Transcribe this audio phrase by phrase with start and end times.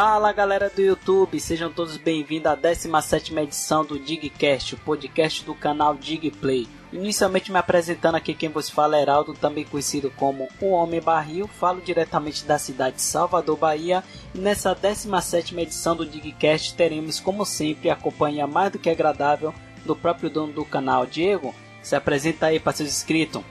[0.00, 5.56] Fala galera do YouTube, sejam todos bem-vindos à 17 edição do Digcast, o podcast do
[5.56, 6.68] canal Digplay.
[6.92, 11.48] Inicialmente me apresentando aqui quem vos fala é Heraldo, também conhecido como o Homem Barril,
[11.48, 17.44] falo diretamente da cidade de Salvador, Bahia, e nessa 17 edição do Digcast teremos como
[17.44, 19.52] sempre a companhia mais do que agradável
[19.84, 21.52] do próprio dono do canal, Diego.
[21.82, 23.42] Se apresenta aí para seus inscritos.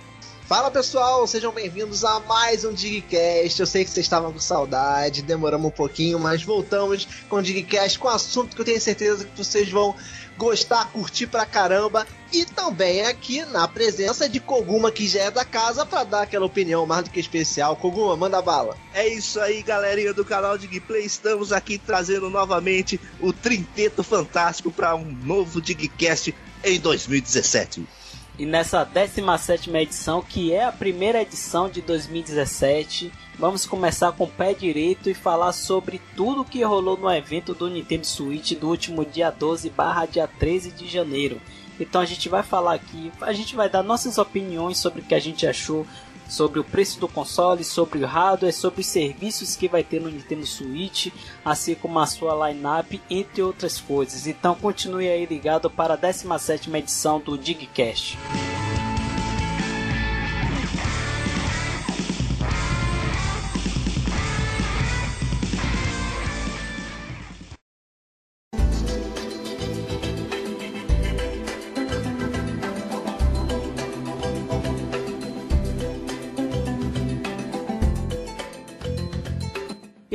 [0.48, 3.60] Fala pessoal, sejam bem-vindos a mais um Digcast.
[3.60, 8.00] Eu sei que vocês estavam com saudade, demoramos um pouquinho, mas voltamos com o Digcast
[8.00, 9.94] com um assunto que eu tenho certeza que vocês vão
[10.38, 12.08] gostar, curtir pra caramba.
[12.32, 16.46] E também aqui na presença de Koguma, que já é da casa, para dar aquela
[16.46, 17.76] opinião mais do que especial.
[17.76, 18.78] Koguma, manda bala.
[18.94, 21.04] É isso aí, galerinha do canal Digplay.
[21.04, 27.97] Estamos aqui trazendo novamente o Trinteto Fantástico para um novo Digcast em 2017.
[28.40, 34.30] E nessa 17 edição, que é a primeira edição de 2017, vamos começar com o
[34.30, 39.04] pé direito e falar sobre tudo que rolou no evento do Nintendo Switch do último
[39.04, 41.42] dia 12 barra dia 13 de janeiro.
[41.80, 45.16] Então a gente vai falar aqui, a gente vai dar nossas opiniões sobre o que
[45.16, 45.86] a gente achou
[46.28, 50.10] sobre o preço do console, sobre o hardware, sobre os serviços que vai ter no
[50.10, 51.08] Nintendo Switch,
[51.44, 54.28] assim como a sua lineup, entre outras coisas.
[54.28, 58.18] Então continue aí ligado para a 17 edição do Digcast.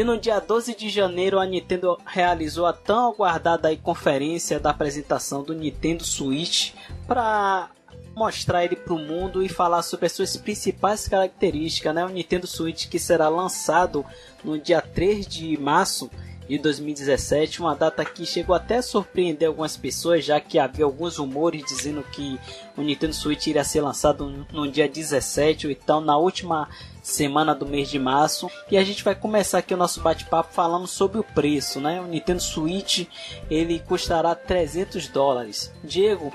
[0.03, 5.45] E no dia 12 de janeiro a Nintendo realizou a tão aguardada conferência da apresentação
[5.45, 6.72] do Nintendo Switch
[7.06, 7.70] para
[8.12, 12.05] mostrar ele para o mundo e falar sobre as suas principais características, né?
[12.05, 14.05] O Nintendo Switch que será lançado
[14.42, 16.11] no dia 3 de março
[16.48, 21.19] de 2017, uma data que chegou até a surpreender algumas pessoas, já que havia alguns
[21.19, 22.40] rumores dizendo que
[22.77, 26.69] o Nintendo Switch iria ser lançado no dia 17 ou então na última
[27.02, 28.51] semana do mês de março.
[28.70, 32.01] E a gente vai começar aqui o nosso bate-papo falando sobre o preço, né?
[32.01, 33.07] O Nintendo Switch
[33.51, 35.73] ele custará 300 dólares.
[35.83, 36.33] Diego,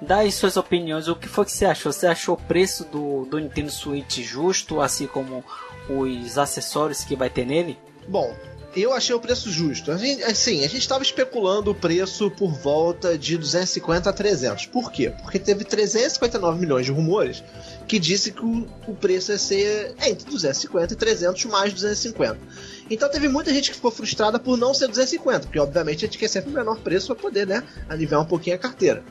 [0.00, 1.08] dá aí suas opiniões.
[1.08, 1.92] O que foi que você achou?
[1.92, 5.42] Você achou o preço do, do Nintendo Switch justo, assim como
[5.88, 7.78] os acessórios que vai ter nele?
[8.06, 8.34] Bom,
[8.74, 9.90] eu achei o preço justo.
[9.90, 14.66] A gente, assim, a gente estava especulando o preço por volta de 250 a 300.
[14.66, 15.12] Por quê?
[15.22, 17.42] Porque teve 359 milhões de rumores
[17.88, 22.38] que disse que o, o preço ia ser entre 250 e 300 mais 250.
[22.88, 26.18] Então teve muita gente que ficou frustrada por não ser 250, porque obviamente a gente
[26.18, 29.02] quer sempre o menor preço para poder, né, aliviar um pouquinho a carteira.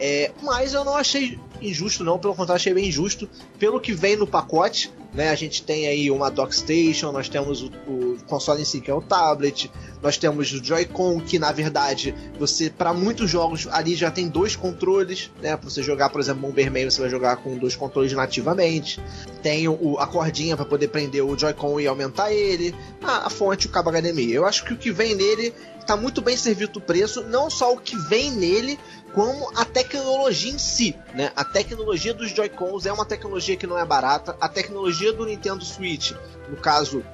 [0.00, 3.28] É, mas eu não achei injusto, não, pelo contrário, achei bem injusto.
[3.58, 5.30] Pelo que vem no pacote, né?
[5.30, 8.94] A gente tem aí uma Dockstation, nós temos o, o, console em si, que é
[8.94, 9.70] o tablet,
[10.02, 14.56] nós temos o Joy-Con, que na verdade você, para muitos jogos, ali já tem dois
[14.56, 15.56] controles, né?
[15.56, 19.00] Pra você jogar, por exemplo, Bomberman, você vai jogar com dois controles nativamente.
[19.42, 23.66] Tem o, a cordinha para poder prender o Joy-Con e aumentar ele, a, a fonte,
[23.66, 24.32] o cabo HDMI.
[24.32, 25.54] Eu acho que o que vem nele
[25.86, 28.78] tá muito bem servido o preço, não só o que vem nele,
[29.14, 31.30] como a tecnologia em si, né?
[31.36, 34.36] A tecnologia dos Joy-Cons é uma tecnologia que não é barata.
[34.40, 36.12] A tecnologia do Nintendo Switch,
[36.48, 37.04] no caso,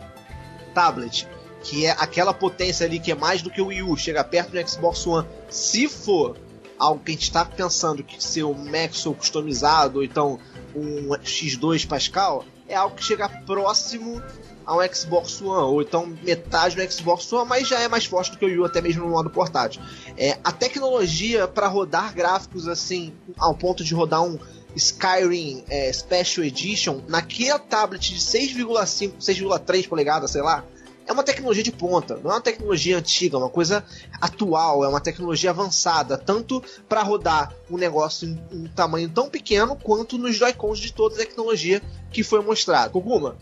[0.75, 1.29] tablet,
[1.63, 4.51] que é aquela potência ali que é mais do que o Wii U, chega perto
[4.51, 5.29] do Xbox One.
[5.51, 6.39] Se for
[6.79, 10.41] algo que a gente está pensando que ser um Maxwell customizado, ou então
[10.75, 14.23] um X2 Pascal, é algo que chega próximo
[14.71, 18.31] a um Xbox One, ou então metade do Xbox One, mas já é mais forte
[18.31, 19.83] do que o Wii U, até mesmo no modo portátil.
[20.17, 24.39] É, a tecnologia para rodar gráficos assim, ao ponto de rodar um
[24.77, 30.65] Skyrim é, Special Edition naquele tablet de 6,5, 6,3 polegadas, sei lá,
[31.05, 33.85] é uma tecnologia de ponta, não é uma tecnologia antiga, é uma coisa
[34.21, 39.75] atual, é uma tecnologia avançada, tanto para rodar um negócio em um tamanho tão pequeno
[39.75, 41.83] quanto nos Joy-Cons de toda a tecnologia
[42.13, 42.91] que foi mostrada.
[42.91, 43.37] Koguma,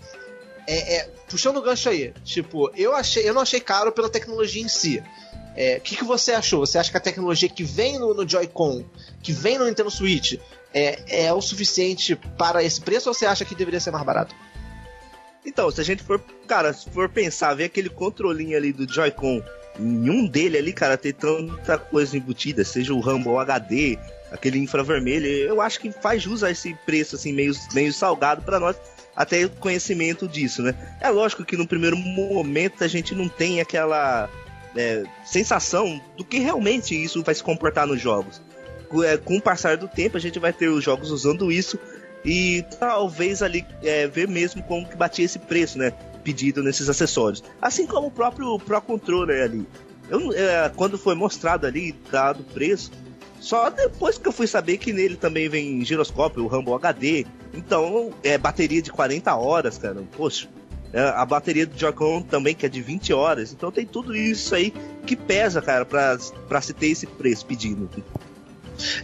[0.70, 4.62] é, é, puxando o gancho aí, tipo, eu achei, eu não achei caro pela tecnologia
[4.62, 4.98] em si.
[4.98, 5.02] O
[5.56, 6.60] é, que, que você achou?
[6.60, 8.84] Você acha que a tecnologia que vem no, no Joy-Con,
[9.22, 10.34] que vem no Nintendo Switch,
[10.74, 14.34] é, é o suficiente para esse preço ou você acha que deveria ser mais barato?
[15.42, 19.42] Então, se a gente for, cara, se for pensar, ver aquele controlinho ali do Joy-Con,
[19.78, 23.98] nenhum dele ali, cara, tem tanta coisa embutida, seja o Rumble HD,
[24.30, 28.60] aquele infravermelho, eu acho que faz jus a esse preço assim meio, meio salgado para
[28.60, 28.76] nós
[29.18, 30.72] até conhecimento disso, né?
[31.00, 34.30] É lógico que no primeiro momento a gente não tem aquela
[34.76, 38.40] é, sensação do que realmente isso vai se comportar nos jogos.
[39.04, 41.76] É, com o passar do tempo, a gente vai ter os jogos usando isso
[42.24, 45.92] e talvez ali é, ver mesmo como que batia esse preço, né?
[46.22, 47.42] pedido nesses acessórios.
[47.60, 49.66] Assim como o próprio Pro Controller ali.
[50.08, 52.92] Eu, é, quando foi mostrado ali, dado o preço,
[53.40, 57.26] só depois que eu fui saber que nele também vem giroscópio, o Rumble HD.
[57.54, 60.02] Então, é bateria de 40 horas, cara.
[60.16, 60.48] Poxa,
[60.92, 63.52] é, a bateria do Joy-Con também, que é de 20 horas.
[63.52, 64.72] Então tem tudo isso aí
[65.06, 66.18] que pesa, cara, pra,
[66.48, 67.88] pra se ter esse preço pedindo.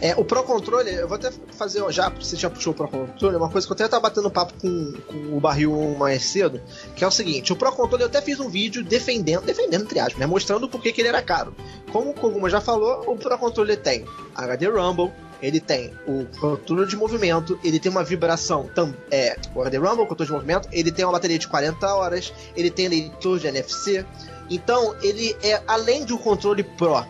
[0.01, 3.35] É, o Pro Controle, eu vou até fazer, já, você já puxou o Pro Controle,
[3.35, 6.61] uma coisa que eu até tava batendo papo com, com o Barril mais cedo,
[6.95, 10.01] que é o seguinte, o Pro Controle eu até fiz um vídeo defendendo, defendendo entre
[10.17, 11.55] né, mostrando por que ele era caro.
[11.91, 14.05] Como o Koguma já falou, o Pro Controle tem
[14.35, 15.11] HD Rumble,
[15.41, 20.07] ele tem o controle de movimento, ele tem uma vibração, tam, é, o HD Rumble,
[20.07, 24.05] controle de movimento, ele tem uma bateria de 40 horas, ele tem leitor de NFC,
[24.49, 27.05] então ele é além de um controle Pro,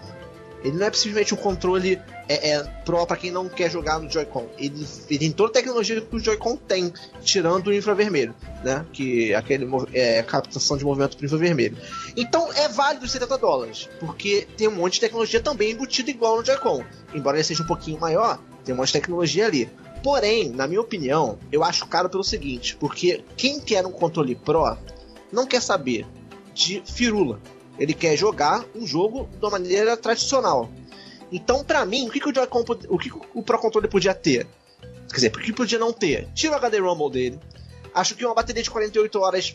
[0.64, 4.10] ele não é simplesmente um controle é, é pro para quem não quer jogar no
[4.10, 4.48] Joy-Con.
[4.58, 6.94] Ele, ele, tem toda a tecnologia que o Joy-Con tem,
[7.24, 8.86] tirando o infravermelho, né?
[8.92, 11.78] Que é aquele é, captação de movimento pro infravermelho.
[12.16, 16.46] Então é válido 70 dólares, porque tem um monte de tecnologia também embutida igual no
[16.46, 16.84] Joy-Con.
[17.14, 19.70] Embora ele seja um pouquinho maior, tem um monte de tecnologia ali.
[20.04, 24.78] Porém, na minha opinião, eu acho caro pelo seguinte, porque quem quer um controle Pro
[25.32, 26.06] não quer saber
[26.54, 27.40] de firula.
[27.78, 30.70] Ele quer jogar um jogo de uma maneira tradicional.
[31.36, 34.14] Então, para mim, o que, que o Joy-Con, o que, que o Pro Controller podia
[34.14, 34.48] ter?
[35.10, 36.30] Quer dizer, o que podia não ter?
[36.34, 37.40] Tira o HD Rumble dele.
[37.94, 39.54] Acho que uma bateria de 48 horas.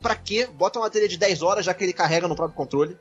[0.00, 0.48] Pra quê?
[0.50, 2.96] Bota uma bateria de 10 horas, já que ele carrega no próprio controle.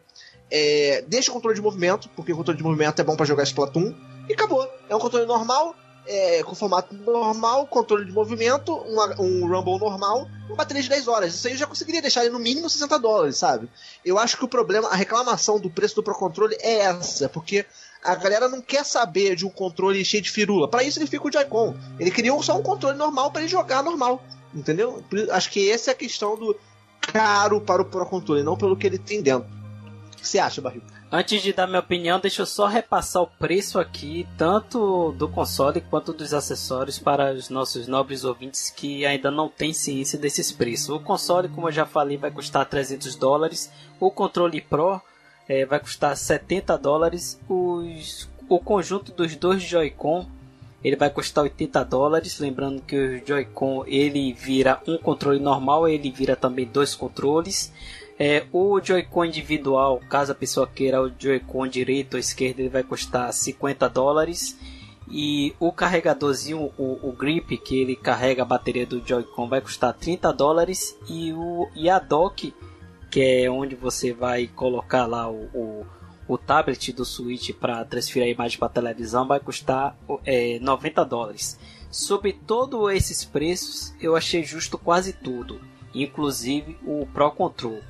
[0.51, 3.43] É, deixa o controle de movimento, porque o controle de movimento é bom para jogar
[3.43, 3.95] Splatoon.
[4.27, 4.69] E acabou.
[4.89, 5.73] É um controle normal,
[6.05, 11.07] é, com formato normal, controle de movimento, uma, um Rumble normal, uma bateria de 10
[11.07, 11.33] horas.
[11.33, 13.69] Isso aí eu já conseguiria deixar ele no mínimo 60 dólares, sabe?
[14.03, 17.65] Eu acho que o problema, a reclamação do preço do Pro Controle é essa, porque
[18.03, 20.67] a galera não quer saber de um controle cheio de firula.
[20.67, 21.75] Para isso ele fica o Joy-Con.
[21.97, 24.21] Ele criou só um controle normal para ele jogar normal.
[24.53, 25.03] Entendeu?
[25.31, 26.55] Acho que essa é a questão do
[26.99, 29.49] caro para o Pro Controle, não pelo que ele tem dentro.
[30.13, 30.81] O que você acha, Barril?
[31.15, 35.79] Antes de dar minha opinião, deixa eu só repassar o preço aqui, tanto do console
[35.79, 40.89] quanto dos acessórios, para os nossos nobres ouvintes que ainda não têm ciência desses preços.
[40.89, 43.71] O console, como eu já falei, vai custar 300 dólares.
[43.99, 44.99] O controle Pro
[45.47, 47.39] é, vai custar 70 dólares.
[47.47, 50.25] Os, o conjunto dos dois Joy-Con
[50.83, 52.39] ele vai custar 80 dólares.
[52.39, 57.71] Lembrando que o Joy-Con ele vira um controle normal, ele vira também dois controles.
[58.19, 62.83] É, o Joy-Con individual, caso a pessoa queira o Joy-Con direito ou esquerdo, ele vai
[62.83, 64.57] custar 50 dólares.
[65.09, 69.93] E o carregadorzinho, o, o grip que ele carrega a bateria do Joy-Con vai custar
[69.93, 70.97] 30 dólares.
[71.09, 72.53] E, o, e a dock,
[73.11, 75.85] que é onde você vai colocar lá o, o,
[76.27, 81.03] o tablet do Switch para transferir a imagem para a televisão, vai custar é, 90
[81.03, 81.59] dólares.
[81.91, 85.61] Sobre todos esses preços, eu achei justo quase tudo,
[85.93, 87.81] inclusive o Pro Control.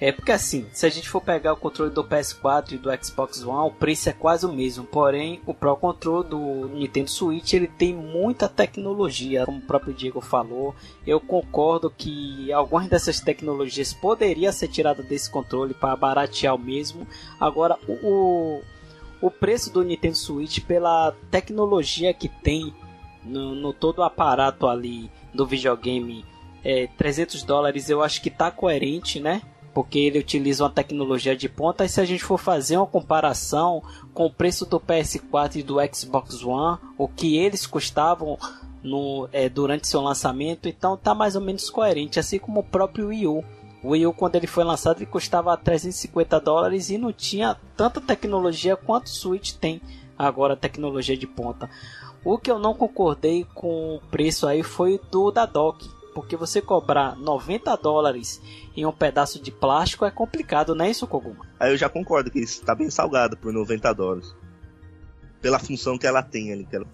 [0.00, 3.42] É porque assim, se a gente for pegar o controle do PS4 e do Xbox
[3.44, 4.84] One, o preço é quase o mesmo.
[4.84, 10.20] Porém, o Pro Control do Nintendo Switch ele tem muita tecnologia, como o próprio Diego
[10.20, 10.74] falou.
[11.06, 17.06] Eu concordo que algumas dessas tecnologias poderiam ser tiradas desse controle para baratear o mesmo.
[17.40, 18.60] Agora, o,
[19.20, 22.74] o preço do Nintendo Switch pela tecnologia que tem
[23.24, 26.24] no, no todo o aparato ali do videogame
[26.64, 29.42] é, 300 dólares eu acho que tá coerente, né?
[29.74, 31.84] Porque ele utiliza uma tecnologia de ponta.
[31.84, 33.82] E se a gente for fazer uma comparação
[34.14, 38.38] com o preço do PS4 e do Xbox One, o que eles custavam
[38.82, 43.08] no, é, durante seu lançamento, então tá mais ou menos coerente, assim como o próprio
[43.08, 43.44] Wii U.
[43.82, 48.00] O Wii U, quando ele foi lançado, ele custava 350 dólares e não tinha tanta
[48.00, 49.80] tecnologia quanto o Switch tem
[50.16, 51.68] agora, tecnologia de ponta.
[52.24, 56.62] O que eu não concordei com o preço aí foi do da dock, porque você
[56.62, 58.40] cobrar 90 dólares
[58.76, 61.46] em um pedaço de plástico é complicado, não é isso, Koguma?
[61.58, 64.34] Aí eu já concordo que isso tá bem salgado por 90 dólares.
[65.40, 66.66] Pela função que ela tem ali.
[66.72, 66.86] Ela...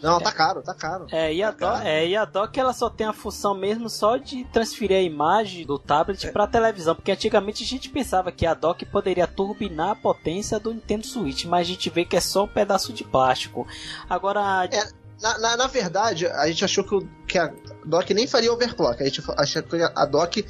[0.00, 1.06] Não, tá caro, tá caro.
[1.10, 3.90] É, e a, tá do, é, e a dock ela só tem a função mesmo
[3.90, 6.30] só de transferir a imagem do tablet é.
[6.30, 6.94] pra televisão.
[6.94, 11.46] Porque antigamente a gente pensava que a dock poderia turbinar a potência do Nintendo Switch,
[11.46, 13.66] mas a gente vê que é só um pedaço de plástico.
[14.08, 14.68] Agora.
[14.70, 17.52] É, na, na, na, verdade, a gente achou que, o, que a
[17.84, 19.02] dock nem faria overclock.
[19.02, 20.46] A gente achou que a dock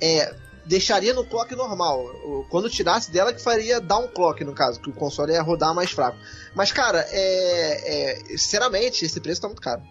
[0.00, 0.34] é,
[0.66, 2.04] deixaria no clock normal.
[2.50, 5.90] Quando tirasse dela, que faria down clock, no caso, que o console ia rodar mais
[5.90, 6.16] fraco.
[6.54, 9.82] Mas, cara, é, é sinceramente, esse preço tá muito caro.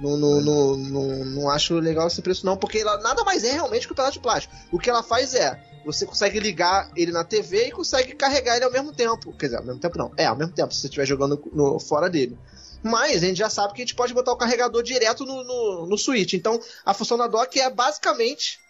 [0.00, 3.52] Não, não, não, não, não acho legal esse preço, não, porque ela nada mais é
[3.52, 4.54] realmente que o pedaço de plástico.
[4.72, 5.62] O que ela faz é.
[5.84, 9.36] Você consegue ligar ele na TV e consegue carregar ele ao mesmo tempo.
[9.36, 10.10] Quer dizer, ao mesmo tempo não.
[10.16, 12.38] É, ao mesmo tempo, se você estiver jogando no, fora dele.
[12.84, 15.86] Mas a gente já sabe que a gente pode botar o carregador direto no, no,
[15.86, 16.34] no Switch.
[16.34, 18.60] Então, a função da dock é basicamente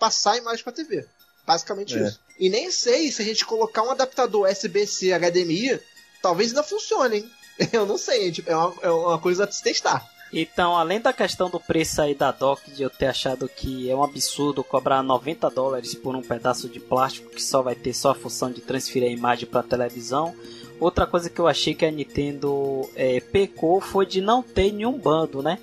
[0.00, 1.06] passar imagens pra TV.
[1.46, 2.08] Basicamente é.
[2.08, 2.20] isso.
[2.40, 5.80] E nem sei se a gente colocar um adaptador USB-C HDMI,
[6.20, 7.30] talvez ainda funcione, hein?
[7.72, 10.04] Eu não sei, tipo, é uma, é uma coisa a se testar.
[10.32, 13.94] Então, além da questão do preço aí da dock, de eu ter achado que é
[13.94, 18.12] um absurdo cobrar 90 dólares por um pedaço de plástico que só vai ter só
[18.12, 20.34] a função de transferir a imagem para televisão,
[20.82, 24.98] outra coisa que eu achei que a Nintendo é, pecou foi de não ter nenhum
[24.98, 25.58] bando, né?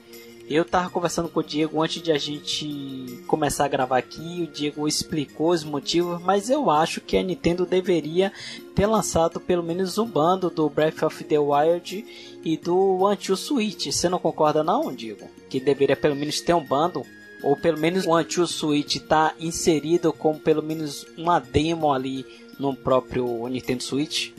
[0.50, 4.48] Eu tava conversando com o Diego antes de a gente começar a gravar aqui, o
[4.52, 8.34] Diego explicou os motivos, mas eu acho que a Nintendo deveria
[8.74, 12.04] ter lançado pelo menos um bando do Breath of the Wild
[12.44, 13.92] e do Two Switch.
[13.92, 15.28] Você não concorda não, Diego?
[15.48, 17.06] Que deveria pelo menos ter um bando
[17.44, 22.26] ou pelo menos o One Switch tá inserido como pelo menos uma demo ali
[22.58, 24.32] no próprio Nintendo Switch?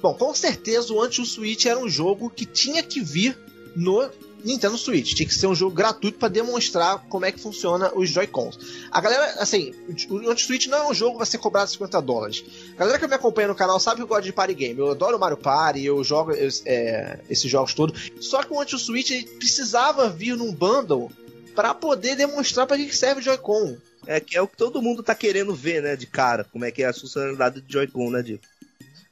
[0.00, 3.36] Bom, com certeza o Anti Switch era um jogo que tinha que vir
[3.74, 4.08] no
[4.44, 5.14] Nintendo Switch.
[5.14, 8.58] Tinha que ser um jogo gratuito para demonstrar como é que funciona os Joy-Cons.
[8.90, 9.74] A galera, assim,
[10.08, 12.44] o Anti-Switch não é um jogo que vai ser cobrado 50 dólares.
[12.74, 14.78] A galera que me acompanha no canal sabe que eu gosto de party game.
[14.78, 18.12] Eu adoro Mario Party, eu jogo é, esses jogos todos.
[18.20, 21.10] Só que o Anti-Switch precisava vir num bundle
[21.54, 23.76] para poder demonstrar para que serve o Joy-Con.
[24.06, 26.70] É que é o que todo mundo tá querendo ver, né, de cara, como é
[26.70, 28.42] que é a funcionalidade do Joy-Con, né, Diego?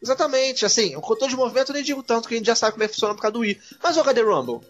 [0.04, 2.72] Exatamente, assim, o controle de movimento eu nem digo tanto que a gente já sabe
[2.72, 3.58] como é que funciona por causa do Wii.
[3.82, 4.60] Mas o HD Rumble?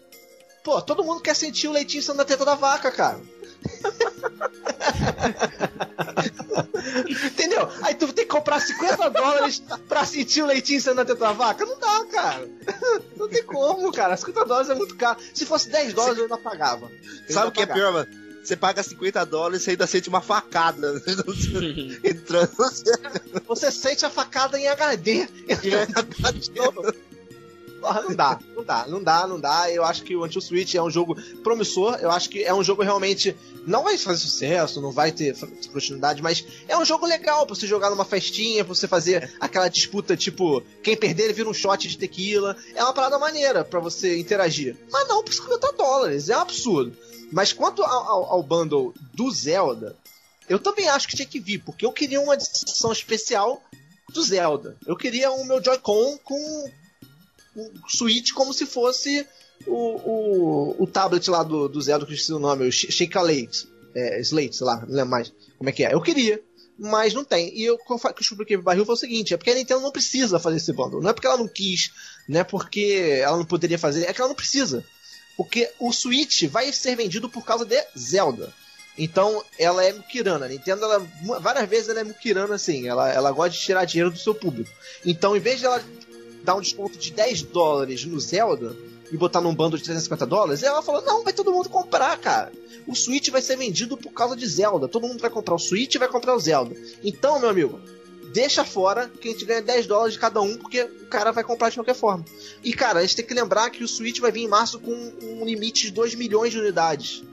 [0.63, 3.19] Pô, todo mundo quer sentir o leitinho saindo da teta da vaca, cara.
[7.27, 7.67] Entendeu?
[7.81, 11.33] Aí tu tem que comprar 50 dólares pra sentir o leitinho saindo da teta da
[11.33, 11.65] vaca?
[11.65, 12.49] Não dá, cara.
[13.17, 14.15] Não tem como, cara.
[14.15, 15.19] 50 dólares é muito caro.
[15.33, 16.89] Se fosse 10 dólares, eu ainda pagava.
[17.27, 18.24] Eu Sabe o que é pior, mano?
[18.45, 21.01] Você paga 50 dólares e ainda sente uma facada
[22.03, 22.51] entrando.
[23.47, 25.27] Você sente a facada em HD.
[25.49, 26.05] Entrando
[26.55, 26.93] Porra,
[27.93, 29.71] não dá, não dá, não dá, não dá.
[29.71, 31.97] Eu acho que o Until Switch é um jogo promissor.
[32.01, 33.35] Eu acho que é um jogo realmente.
[33.65, 35.35] Não vai fazer sucesso, não vai ter
[35.73, 39.67] continuidade, mas é um jogo legal pra você jogar numa festinha, pra você fazer aquela
[39.67, 42.55] disputa tipo, quem perder ele vira um shot de tequila.
[42.75, 44.77] É uma parada maneira para você interagir.
[44.91, 46.95] Mas não por 50 dólares, é um absurdo.
[47.31, 49.95] Mas quanto ao, ao, ao bundle do Zelda,
[50.47, 53.61] eu também acho que tinha que vir, porque eu queria uma edição especial
[54.13, 54.77] do Zelda.
[54.85, 56.71] Eu queria o meu Joy-Con com
[57.55, 59.25] o Switch como se fosse
[59.65, 63.17] o, o, o tablet lá do, do Zelda, que eu esqueci o nome, o Shake
[63.17, 65.93] Late, é, Slate, sei lá, não lembro mais como é que é.
[65.93, 66.41] Eu queria,
[66.77, 67.57] mas não tem.
[67.57, 69.81] E eu, o que eu expliquei pro Barril foi o seguinte: é porque a Nintendo
[69.81, 71.01] não precisa fazer esse bundle.
[71.01, 71.91] Não é porque ela não quis,
[72.27, 74.83] não é porque ela não poderia fazer, é que ela não precisa.
[75.37, 78.53] Porque o Switch vai ser vendido por causa de Zelda.
[78.97, 80.45] Então, ela é mukirana.
[80.45, 81.05] A Nintendo, ela,
[81.41, 82.87] várias vezes, ela é mukirana assim.
[82.87, 84.69] Ela, ela gosta de tirar dinheiro do seu público.
[85.05, 85.83] Então, em vez de ela
[86.45, 88.75] dar um desconto de 10 dólares no Zelda
[89.11, 92.51] e botar num bando de 350 dólares, ela falou: não, vai todo mundo comprar, cara.
[92.87, 94.87] O Switch vai ser vendido por causa de Zelda.
[94.87, 96.75] Todo mundo vai comprar o Switch e vai comprar o Zelda.
[97.03, 97.79] Então, meu amigo,
[98.31, 101.43] deixa fora que a gente ganha 10 dólares de cada um, porque o cara vai
[101.43, 102.23] comprar de qualquer forma.
[102.63, 104.91] E, cara, a gente tem que lembrar que o Switch vai vir em março com
[104.91, 107.23] um limite de 2 milhões de unidades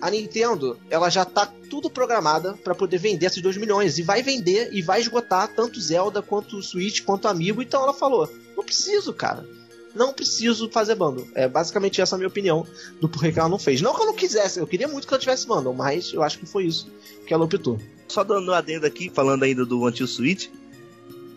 [0.00, 3.98] a Nintendo, ela já tá tudo programada para poder vender esses 2 milhões.
[3.98, 7.62] E vai vender e vai esgotar tanto Zelda quanto Switch quanto Amiibo.
[7.62, 9.46] Então ela falou: não preciso, cara.
[9.94, 11.26] Não preciso fazer bundle.
[11.34, 12.66] É basicamente essa a minha opinião
[13.00, 13.80] do porquê que ela não fez.
[13.80, 16.38] Não que eu não quisesse, eu queria muito que ela tivesse bundle, mas eu acho
[16.38, 16.90] que foi isso
[17.26, 17.78] que ela optou.
[18.08, 20.48] Só dando um adendo aqui, falando ainda do Antil Switch.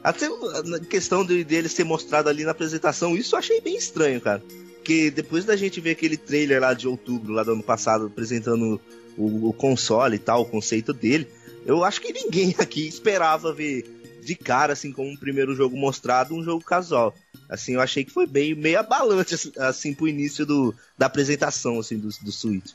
[0.04, 0.28] Até
[0.66, 4.44] na questão de, dele ser mostrado ali na apresentação, isso eu achei bem estranho, cara.
[4.88, 8.80] Porque depois da gente ver aquele trailer lá de outubro, lá do ano passado, apresentando
[9.18, 11.28] o, o console e tal, o conceito dele,
[11.66, 13.84] eu acho que ninguém aqui esperava ver
[14.24, 17.14] de cara, assim, como um primeiro jogo mostrado, um jogo casual.
[17.50, 21.80] Assim, eu achei que foi bem meio abalante, assim, assim pro início do, da apresentação,
[21.80, 22.72] assim, do, do Switch.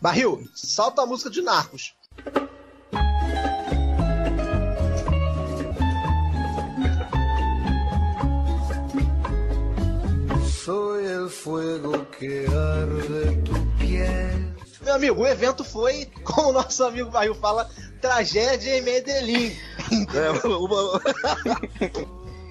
[0.00, 1.94] Barril, salta a música de Narcos.
[11.28, 14.48] Fuego que arde tu piel.
[14.82, 17.70] Meu amigo, o evento foi, como o nosso amigo Barril fala,
[18.00, 19.52] tragédia em Medellín.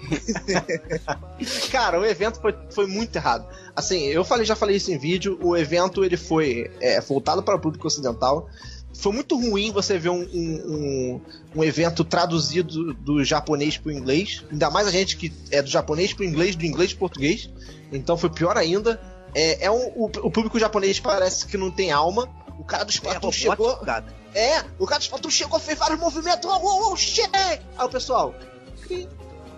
[1.72, 3.46] Cara, o evento foi, foi muito errado.
[3.76, 5.38] Assim, eu falei, já falei isso em vídeo.
[5.42, 8.48] O evento ele foi é, voltado para o público ocidental.
[8.98, 11.22] Foi muito ruim você ver um, um,
[11.56, 14.44] um, evento traduzido do japonês para o inglês.
[14.52, 17.50] Ainda mais a gente que é do japonês para o inglês, do inglês para português.
[17.92, 19.00] Então foi pior ainda.
[19.36, 22.28] É, é um, o, o, público japonês parece que não tem alma.
[22.58, 23.78] O cara do Splatoon é, chegou.
[23.78, 24.06] Cara.
[24.34, 26.50] É, o cara do Splatoon chegou, fez vários movimentos.
[26.50, 27.30] Oh, oh, oh shit!
[27.34, 28.34] Aí o pessoal.
[28.82, 29.08] Cri,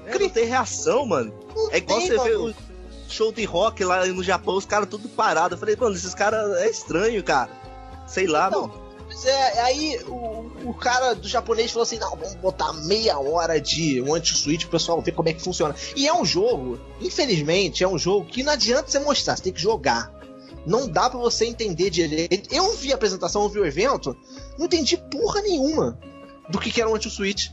[0.05, 1.33] é, não tem reação, mano.
[1.55, 2.29] Não é igual tem, você mano.
[2.29, 2.55] vê o
[3.07, 5.55] show de rock lá no Japão, os caras tudo parado.
[5.55, 7.49] Eu falei, mano, esses caras é estranho, cara.
[8.05, 8.88] Sei lá, então, mano.
[9.25, 14.01] É, aí o, o cara do japonês falou assim: não, vamos botar meia hora de
[14.01, 15.75] um anti-switch pro pessoal ver como é que funciona.
[15.95, 19.53] E é um jogo, infelizmente, é um jogo que não adianta você mostrar, você tem
[19.53, 20.11] que jogar.
[20.65, 22.53] Não dá para você entender direito.
[22.53, 24.15] Eu vi a apresentação, eu vi o evento,
[24.57, 25.97] não entendi porra nenhuma
[26.49, 27.49] do que, que era um anti-switch.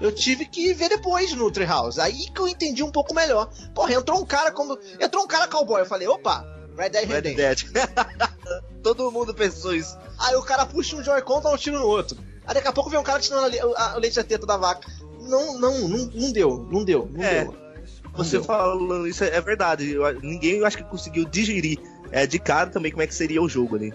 [0.00, 2.00] Eu tive que ver depois no Treehouse.
[2.00, 3.50] Aí que eu entendi um pouco melhor.
[3.74, 4.78] Porra, entrou um cara como.
[4.98, 5.80] Entrou um cara cowboy.
[5.80, 6.44] Eu falei, opa,
[6.76, 7.72] Red Dead Redemption.
[7.72, 8.30] Red Dead.
[8.82, 9.98] Todo mundo pensou isso.
[10.20, 12.18] Aí o cara puxa um Joy-Con, dá um tiro no outro.
[12.46, 14.86] Aí daqui a pouco vem um cara tirando o leite da teta da vaca.
[15.22, 17.56] Não, não, não, não deu, não deu, não é, deu.
[18.14, 18.44] Você deu.
[18.44, 19.90] falando isso é verdade.
[19.92, 21.78] Eu, ninguém eu acho que conseguiu digerir
[22.10, 23.94] é, de cara também como é que seria o jogo ali.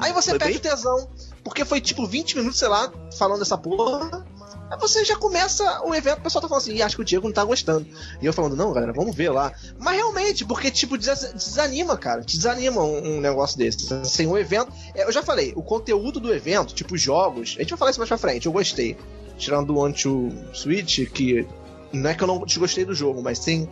[0.00, 0.60] Aí você foi perde bem?
[0.60, 1.08] o tesão,
[1.44, 4.26] porque foi tipo 20 minutos, sei lá, falando dessa porra.
[4.70, 7.26] Aí você já começa o evento, o pessoal tá falando assim, acho que o Diego
[7.26, 7.86] não tá gostando.
[8.20, 9.52] E eu falando, não, galera, vamos ver lá.
[9.78, 12.20] Mas realmente, porque, tipo, desanima, cara.
[12.20, 13.92] Desanima um, um negócio desse.
[13.94, 14.70] Assim, o evento.
[14.94, 17.54] É, eu já falei, o conteúdo do evento, tipo, os jogos.
[17.56, 18.96] A gente vai falar isso mais pra frente, eu gostei.
[19.38, 21.46] Tirando o Anti-Switch, que.
[21.90, 23.66] Não é que eu não desgostei do jogo, mas sim.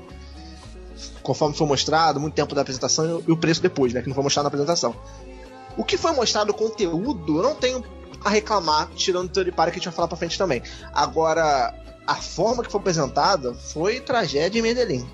[1.23, 4.01] Conforme foi mostrado, muito tempo da apresentação e o preço depois, né?
[4.01, 4.95] Que não foi mostrado na apresentação.
[5.77, 7.85] O que foi mostrado, o conteúdo, eu não tenho
[8.27, 10.61] a reclamar, tirando o Third Party que a gente vai falar pra frente também.
[10.93, 11.73] Agora,
[12.05, 15.09] a forma que foi apresentada foi tragédia em Medellín.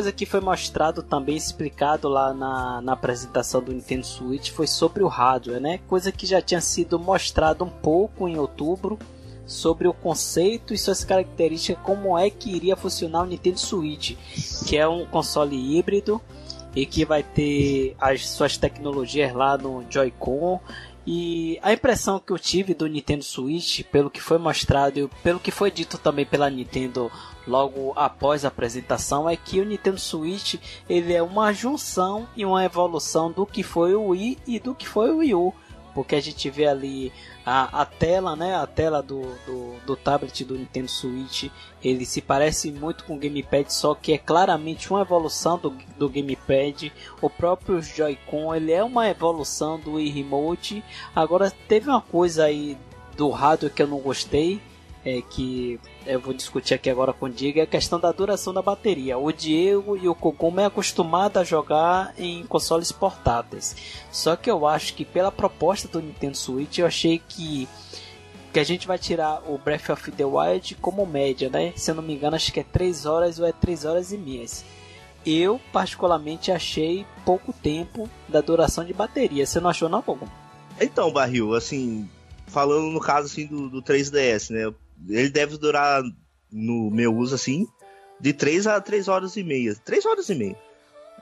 [0.00, 5.02] Coisa que foi mostrado também, explicado lá na, na apresentação do Nintendo Switch, foi sobre
[5.02, 5.78] o hardware, né?
[5.86, 8.98] Coisa que já tinha sido mostrado um pouco em outubro,
[9.44, 14.16] sobre o conceito e suas características, como é que iria funcionar o Nintendo Switch,
[14.66, 16.18] que é um console híbrido
[16.74, 20.60] e que vai ter as suas tecnologias lá no Joy-Con.
[21.12, 25.40] E a impressão que eu tive do Nintendo Switch, pelo que foi mostrado e pelo
[25.40, 27.10] que foi dito também pela Nintendo
[27.48, 30.54] logo após a apresentação é que o Nintendo Switch
[30.88, 34.86] ele é uma junção e uma evolução do que foi o Wii e do que
[34.86, 35.52] foi o Wii U.
[35.96, 37.12] Porque a gente vê ali
[37.44, 41.50] a, a tela, né, a tela do, do, do, tablet do Nintendo Switch,
[41.82, 46.08] ele se parece muito com o Gamepad, só que é claramente uma evolução do, do
[46.08, 46.92] Gamepad.
[47.20, 50.84] O próprio Joy-Con, ele é uma evolução do Wii Remote.
[51.14, 52.76] Agora teve uma coisa aí
[53.16, 54.60] do hardware que eu não gostei,
[55.04, 58.52] é, que eu vou discutir aqui agora com o Diego é a questão da duração
[58.52, 59.18] da bateria.
[59.18, 63.76] O Diego e o Kokomo é acostumado a jogar em consoles portáteis.
[64.10, 67.68] Só que eu acho que pela proposta do Nintendo Switch, eu achei que
[68.52, 71.72] que a gente vai tirar o Breath of the Wild como média, né?
[71.76, 74.18] Se eu não me engano, acho que é 3 horas ou é 3 horas e
[74.18, 74.44] meia.
[75.24, 79.46] Eu, particularmente, achei pouco tempo da duração de bateria.
[79.46, 80.32] Você não achou, não, Kokomo?
[80.80, 82.08] Então, Barril, assim,
[82.50, 84.74] falando no caso assim do, do 3DS, né?
[85.08, 86.02] Ele deve durar,
[86.50, 87.66] no meu uso assim,
[88.20, 89.74] de 3 a 3 horas e meia.
[89.84, 90.58] 3 horas e meia.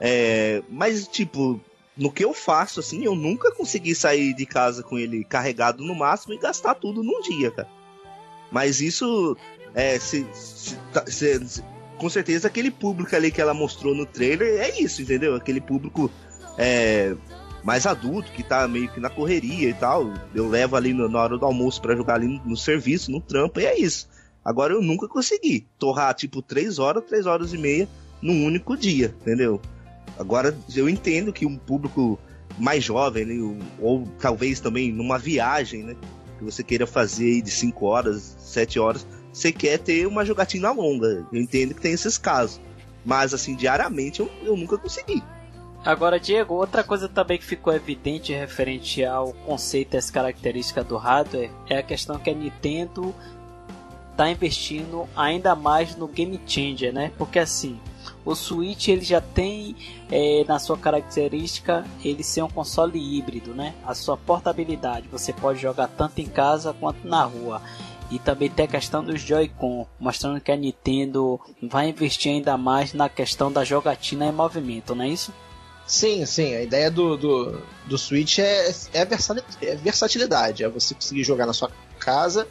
[0.01, 1.59] É, mas, tipo,
[1.95, 5.93] no que eu faço, assim, eu nunca consegui sair de casa com ele carregado no
[5.93, 7.69] máximo e gastar tudo num dia, cara.
[8.51, 9.37] Mas isso,
[9.75, 11.61] é, se, se, tá, se,
[11.97, 15.35] com certeza, aquele público ali que ela mostrou no trailer é isso, entendeu?
[15.35, 16.09] Aquele público
[16.57, 17.15] é,
[17.63, 20.13] mais adulto, que tá meio que na correria e tal.
[20.33, 23.19] Eu levo ali no, na hora do almoço para jogar ali no, no, serviço, no
[23.19, 24.07] trampo, e é isso.
[24.43, 27.87] Agora eu nunca consegui torrar tipo 3 horas, 3 horas e meia
[28.21, 29.61] num único dia, entendeu?
[30.17, 32.19] Agora eu entendo que um público
[32.57, 35.95] mais jovem, né, ou, talvez também numa viagem, né?
[36.37, 41.25] Que você queira fazer de 5 horas, 7 horas, você quer ter uma jogatina longa.
[41.31, 42.59] Eu entendo que tem esses casos.
[43.05, 45.23] Mas assim, diariamente eu, eu nunca consegui.
[45.83, 50.97] Agora, Diego, outra coisa também que ficou evidente referente ao conceito e as características do
[50.97, 53.15] hardware é a questão que a Nintendo
[54.11, 57.13] está investindo ainda mais no Game Changer, né?
[57.17, 57.79] Porque assim,
[58.25, 59.77] o Switch ele já tem
[60.11, 63.73] é, na sua característica ele ser um console híbrido, né?
[63.85, 67.61] A sua portabilidade, você pode jogar tanto em casa quanto na rua.
[68.11, 72.91] E também tem a questão dos Joy-Con, mostrando que a Nintendo vai investir ainda mais
[72.91, 75.31] na questão da jogatina em movimento, não é isso?
[75.89, 76.53] Sim, sim.
[76.53, 79.01] A ideia do, do, do Switch é, é,
[79.63, 80.63] é versatilidade.
[80.63, 82.47] É você conseguir jogar na sua casa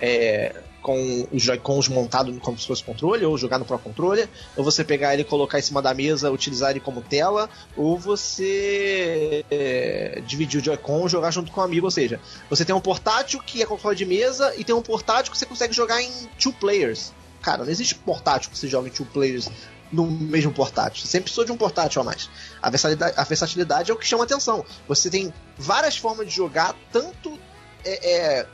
[0.00, 4.62] é, com os Joy-Cons montados como se fosse controle, ou jogar no próprio controle, ou
[4.62, 9.44] você pegar ele e colocar em cima da mesa, utilizar ele como tela, ou você
[9.50, 11.88] é, dividir o Joy-Con e jogar junto com um amigo.
[11.88, 15.32] Ou seja, você tem um portátil que é controle de mesa e tem um portátil
[15.32, 17.12] que você consegue jogar em two players.
[17.42, 19.50] Cara, não existe portátil que você joga em two players
[19.92, 21.02] no mesmo portátil.
[21.02, 22.28] Você sempre precisou de um portátil a mais.
[22.60, 24.64] A versatilidade, a versatilidade é o que chama atenção.
[24.88, 27.38] Você tem várias formas de jogar, tanto
[27.84, 28.46] é, é,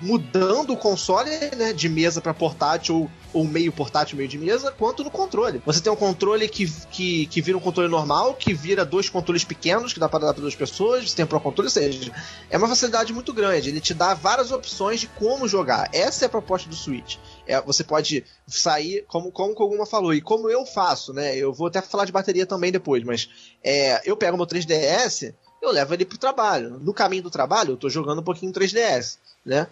[0.00, 4.72] mudando o console né, de mesa para portátil ou, ou, meio portátil, meio de mesa,
[4.72, 5.62] quanto no controle.
[5.64, 9.44] Você tem um controle que, que, que vira um controle normal, que vira dois controles
[9.44, 12.12] pequenos, que dá para dar para duas pessoas, você tem um Pro Controle, ou seja,
[12.50, 13.68] é uma facilidade muito grande.
[13.68, 15.88] Ele te dá várias opções de como jogar.
[15.92, 17.16] Essa é a proposta do Switch.
[17.46, 21.36] É, você pode sair, como, como o Koguma falou, e como eu faço, né?
[21.36, 23.28] Eu vou até falar de bateria também depois, mas
[23.62, 26.78] é, eu pego meu 3DS, eu levo ele pro trabalho.
[26.78, 29.68] No caminho do trabalho, eu tô jogando um pouquinho 3DS né?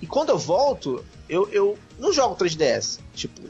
[0.00, 2.98] E quando eu volto, eu, eu não jogo 3DS.
[3.12, 3.42] Tipo,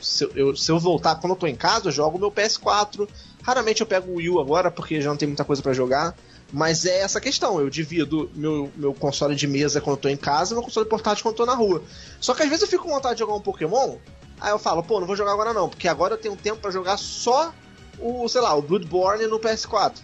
[0.00, 3.06] se eu, se eu voltar, quando eu tô em casa, eu jogo meu PS4.
[3.42, 6.16] Raramente eu pego o Wii U agora, porque já não tem muita coisa para jogar.
[6.52, 10.16] Mas é essa questão, eu divido meu, meu console de mesa quando eu tô em
[10.16, 11.82] casa e meu console portátil quando eu tô na rua.
[12.20, 13.96] Só que às vezes eu fico com vontade de jogar um Pokémon,
[14.40, 16.70] aí eu falo, pô, não vou jogar agora não, porque agora eu tenho tempo para
[16.70, 17.52] jogar só
[17.98, 19.94] o, sei lá, o Bloodborne no PS4.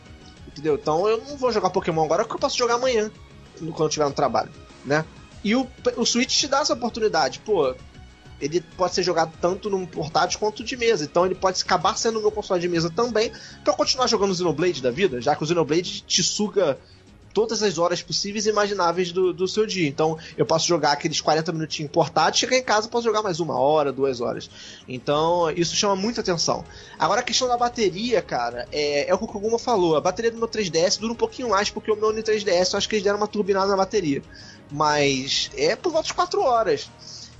[0.48, 0.74] Entendeu?
[0.74, 3.10] Então eu não vou jogar Pokémon agora porque eu posso jogar amanhã,
[3.58, 4.50] quando eu estiver no trabalho,
[4.84, 5.04] né?
[5.44, 7.40] E o, o Switch te dá essa oportunidade.
[7.40, 7.74] Pô,
[8.42, 11.04] ele pode ser jogado tanto num portátil quanto de mesa.
[11.04, 13.30] Então ele pode acabar sendo meu console de mesa também
[13.62, 16.76] para continuar jogando Xenoblade da vida, já que o Xenoblade te suga
[17.32, 19.88] todas as horas possíveis e imagináveis do, do seu dia.
[19.88, 23.58] Então eu posso jogar aqueles 40 minutinhos portátil, chegar em casa posso jogar mais uma
[23.58, 24.50] hora, duas horas.
[24.88, 26.64] Então isso chama muita atenção.
[26.98, 29.96] Agora a questão da bateria, cara, é, é o que o Koguma falou.
[29.96, 32.88] A bateria do meu 3DS dura um pouquinho mais porque o meu 3DS eu acho
[32.88, 34.20] que eles deram uma turbinada na bateria.
[34.70, 36.90] Mas é por volta de 4 horas.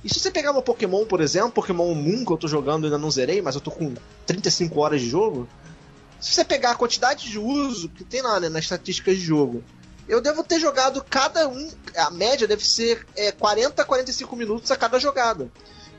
[0.03, 2.97] E se você pegar meu Pokémon, por exemplo, Pokémon Moon que eu tô jogando ainda
[2.97, 3.93] não zerei, mas eu tô com
[4.25, 5.47] 35 horas de jogo.
[6.19, 9.63] Se você pegar a quantidade de uso que tem lá né, nas estatísticas de jogo,
[10.07, 11.69] eu devo ter jogado cada um.
[11.95, 15.49] A média deve ser é, 40 45 minutos a cada jogada.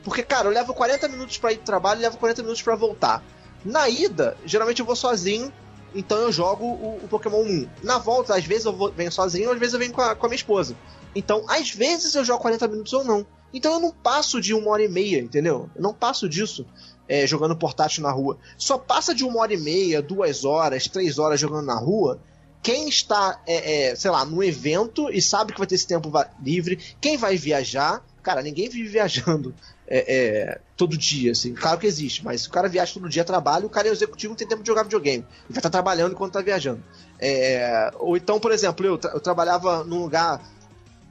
[0.03, 2.75] Porque, cara, eu levo 40 minutos para ir pro trabalho e levo 40 minutos para
[2.75, 3.23] voltar.
[3.63, 5.51] Na ida, geralmente eu vou sozinho,
[5.95, 7.67] então eu jogo o, o Pokémon Moon.
[7.81, 10.27] Na volta, às vezes eu vou, venho sozinho, às vezes eu venho com a, com
[10.27, 10.75] a minha esposa.
[11.15, 13.25] Então, às vezes eu jogo 40 minutos ou não.
[13.55, 15.69] Então eu não passo de uma hora e meia, entendeu?
[15.73, 16.65] Eu não passo disso
[17.07, 18.37] é, jogando portátil na rua.
[18.57, 22.19] Só passa de uma hora e meia, duas horas, três horas jogando na rua.
[22.61, 26.11] Quem está, é, é, sei lá, num evento e sabe que vai ter esse tempo
[26.43, 29.55] livre, quem vai viajar, cara, ninguém vive viajando
[29.87, 31.53] é, é, todo dia, assim.
[31.53, 34.31] Claro que existe, mas se o cara viaja todo dia, trabalha, o cara é executivo,
[34.31, 35.23] não tem tempo de jogar videogame.
[35.23, 36.83] Ele vai estar trabalhando enquanto está viajando.
[37.19, 40.41] É, ou então, por exemplo, eu, tra eu trabalhava num lugar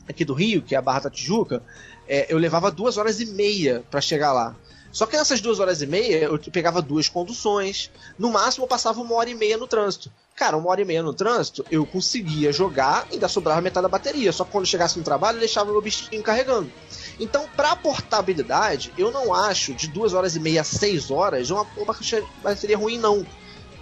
[0.09, 1.63] aqui do Rio, que é a Barra da Tijuca,
[2.09, 4.55] é, eu levava duas horas e meia para chegar lá.
[4.95, 7.91] Só que nessas duas horas e meia eu pegava duas conduções.
[8.17, 10.09] No máximo eu passava uma hora e meia no trânsito.
[10.37, 13.89] Cara, uma hora e meia no trânsito, eu conseguia jogar e ainda sobrava metade da
[13.89, 14.33] bateria.
[14.33, 16.71] Só que quando chegasse no trabalho, eu deixava meu bichinho carregando.
[17.19, 21.67] Então, para portabilidade, eu não acho de duas horas e meia a seis horas uma,
[21.77, 21.97] uma
[22.43, 23.27] bateria ruim, não.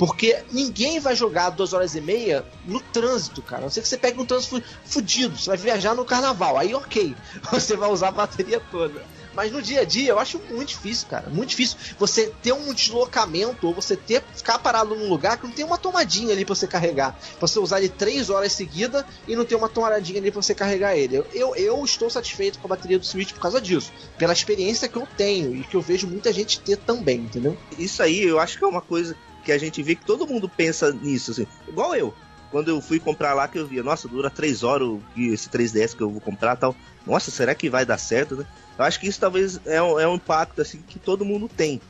[0.02, 3.62] Porque ninguém vai jogar duas horas e meia no trânsito, cara.
[3.62, 5.38] A não ser que você pegue um trânsito fudido.
[5.38, 6.58] Você vai viajar no carnaval.
[6.58, 7.14] Aí, ok.
[7.52, 9.00] Você vai usar a bateria toda.
[9.32, 11.30] Mas no dia a dia eu acho muito difícil, cara.
[11.30, 15.54] Muito difícil você ter um deslocamento ou você ter ficar parado num lugar que não
[15.54, 17.16] tem uma tomadinha ali pra você carregar.
[17.38, 20.52] Pra você usar ele três horas seguida e não ter uma tomadinha ali pra você
[20.52, 21.18] carregar ele.
[21.18, 23.92] Eu, eu, eu, estou satisfeito com a bateria do Switch por causa disso.
[24.18, 27.56] Pela experiência que eu tenho e que eu vejo muita gente ter também, entendeu?
[27.78, 30.48] Isso aí eu acho que é uma coisa que a gente vê que todo mundo
[30.48, 31.46] pensa nisso, assim.
[31.68, 32.14] Igual eu.
[32.50, 36.02] Quando eu fui comprar lá, que eu via, nossa, dura 3 horas esse 3DS que
[36.02, 36.76] eu vou comprar tal.
[37.06, 38.46] Nossa, será que vai dar certo, né?
[38.78, 41.80] Eu acho que isso talvez é um, é um impacto, assim, que todo mundo tem.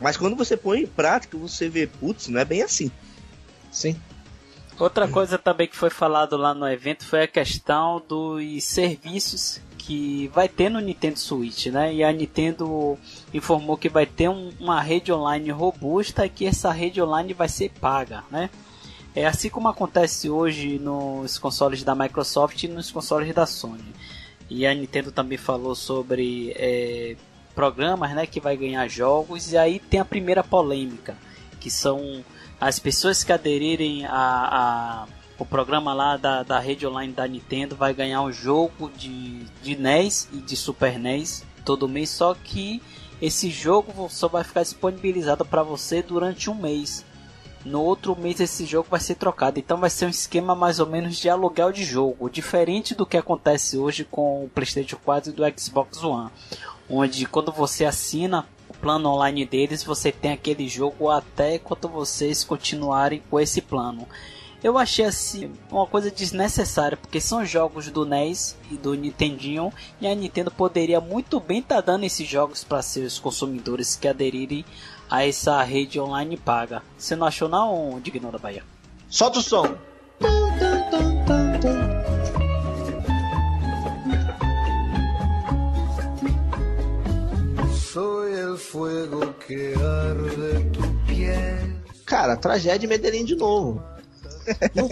[0.00, 2.90] Mas quando você põe em prática, você vê, putz, não é bem assim.
[3.70, 3.96] Sim.
[4.78, 10.28] Outra coisa também que foi falado lá no evento foi a questão dos serviços que
[10.28, 11.92] vai ter no Nintendo Switch, né?
[11.92, 12.96] E a Nintendo
[13.34, 17.48] informou que vai ter um, uma rede online robusta e que essa rede online vai
[17.48, 18.48] ser paga, né?
[19.14, 23.92] É assim como acontece hoje nos consoles da Microsoft e nos consoles da Sony.
[24.48, 27.16] E a Nintendo também falou sobre é,
[27.54, 29.52] programas, né, que vai ganhar jogos.
[29.52, 31.16] E aí tem a primeira polêmica,
[31.60, 32.24] que são
[32.60, 35.06] as pessoas que aderirem a, a
[35.42, 39.74] o programa lá da, da rede online da Nintendo vai ganhar um jogo de, de
[39.74, 42.80] NES e de Super NES todo mês, só que
[43.20, 47.04] esse jogo só vai ficar disponibilizado para você durante um mês.
[47.64, 50.86] No outro mês esse jogo vai ser trocado, então vai ser um esquema mais ou
[50.86, 55.34] menos de aluguel de jogo, diferente do que acontece hoje com o PlayStation 4 e
[55.34, 56.30] do Xbox One,
[56.88, 62.44] onde quando você assina o plano online deles, você tem aquele jogo até quando vocês
[62.44, 64.06] continuarem com esse plano.
[64.62, 70.06] Eu achei assim uma coisa desnecessária, porque são jogos do NES e do Nintendinho e
[70.06, 74.64] a Nintendo poderia muito bem estar tá dando esses jogos para seus consumidores que aderirem
[75.10, 76.80] a essa rede online paga.
[76.96, 78.62] Você não achou não, Digno da Bahia?
[79.08, 79.76] Solta o som.
[92.06, 93.91] Cara, tragédia em Medellín de novo.
[94.74, 94.88] Não,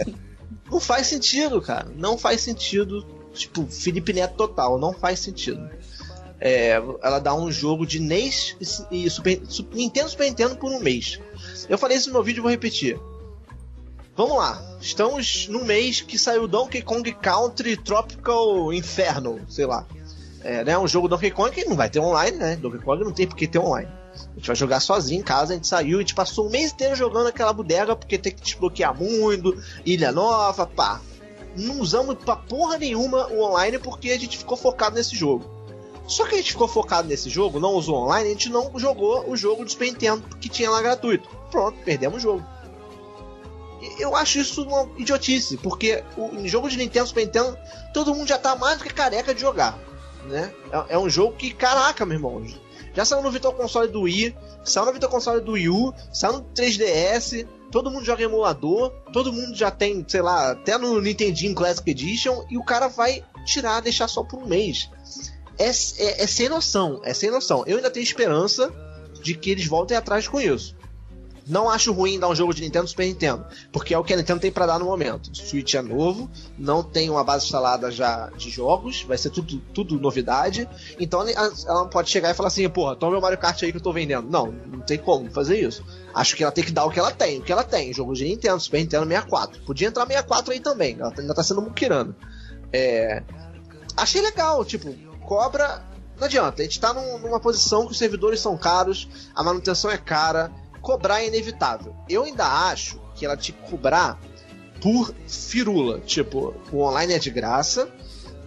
[0.73, 1.89] não faz sentido, cara.
[1.97, 3.07] Não faz sentido.
[3.33, 4.79] Tipo, Felipe Neto total.
[4.79, 5.69] Não faz sentido.
[6.41, 8.57] É, ela dá um jogo de NES
[8.91, 11.21] e Super, Super, Nintendo Super Nintendo por um mês.
[11.69, 12.99] Eu falei isso no meu vídeo e vou repetir.
[14.17, 14.61] Vamos lá.
[14.81, 19.87] Estamos no mês que saiu Donkey Kong Country Tropical Inferno, sei lá.
[20.43, 22.57] É, né, um jogo Donkey Kong que não vai ter online, né?
[22.57, 23.89] Donkey Kong não tem porque ter online.
[24.15, 26.73] A gente vai jogar sozinho em casa, a gente saiu, a gente passou o mês
[26.73, 31.01] inteiro jogando aquela bodega porque tem que desbloquear muito, ilha nova, pá.
[31.57, 35.59] Não usamos pra porra nenhuma o online porque a gente ficou focado nesse jogo.
[36.07, 39.29] Só que a gente ficou focado nesse jogo, não usou online, a gente não jogou
[39.31, 41.29] o jogo do Super Nintendo que tinha lá gratuito.
[41.51, 42.45] Pronto, perdemos o jogo
[43.99, 47.59] eu acho isso uma idiotice, porque o jogo de Nintendo Super Nintendo,
[47.93, 49.79] todo mundo já tá mais do que careca de jogar.
[50.27, 50.53] Né?
[50.71, 52.45] É, é um jogo que, caraca, meu irmão.
[52.95, 56.35] Já saiu no Virtual Console do Wii, saiu no Virtual Console do Wii U, saiu
[56.35, 61.55] no 3DS, todo mundo joga emulador, todo mundo já tem, sei lá, até no Nintendinho
[61.55, 64.91] Classic Edition, e o cara vai tirar, deixar só por um mês.
[65.59, 67.65] É, é, é sem noção, é sem noção.
[67.67, 68.73] Eu ainda tenho esperança
[69.23, 70.75] de que eles voltem atrás com isso.
[71.51, 74.17] Não acho ruim dar um jogo de Nintendo Super Nintendo, porque é o que a
[74.17, 75.37] Nintendo tem para dar no momento.
[75.37, 79.99] Switch é novo, não tem uma base instalada já de jogos, vai ser tudo, tudo
[79.99, 80.69] novidade.
[80.99, 83.79] Então ela não pode chegar e falar assim, porra, toma meu Mario Kart aí que
[83.79, 84.31] eu tô vendendo.
[84.31, 85.85] Não, não tem como fazer isso.
[86.15, 87.41] Acho que ela tem que dar o que ela tem.
[87.41, 89.61] O que ela tem, jogos de Nintendo, Super Nintendo 64.
[89.63, 92.15] Podia entrar 64 aí também, ela ainda tá sendo muquirando.
[92.73, 93.25] É...
[93.97, 94.95] Achei legal, tipo,
[95.27, 95.85] cobra
[96.21, 99.91] não adianta, a gente tá num, numa posição que os servidores são caros, a manutenção
[99.91, 101.95] é cara, cobrar é inevitável.
[102.09, 104.21] Eu ainda acho que ela te cobrar
[104.81, 106.01] por firula.
[106.01, 107.89] Tipo, o online é de graça.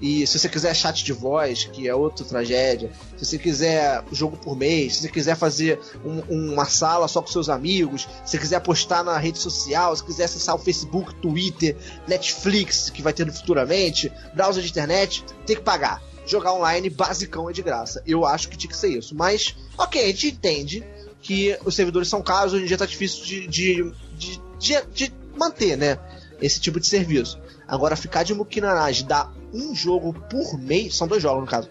[0.02, 4.36] E se você quiser chat de voz, que é outra tragédia, se você quiser jogo
[4.36, 8.38] por mês, se você quiser fazer um, uma sala só com seus amigos, se você
[8.38, 13.32] quiser postar na rede social, se quiser acessar o Facebook, Twitter, Netflix, que vai ter
[13.32, 16.02] futuramente, browser de internet, tem que pagar.
[16.26, 18.04] Jogar online basicão é de graça.
[18.06, 19.16] Eu acho que tinha que ser isso.
[19.16, 20.84] Mas, ok, a gente entende
[21.24, 25.14] que os servidores são caros, hoje em dia tá difícil de, de, de, de, de
[25.36, 25.98] manter, né?
[26.42, 27.40] Esse tipo de serviço.
[27.66, 31.70] Agora, ficar de muquinanagem, dar um jogo por mês, são dois jogos no caso,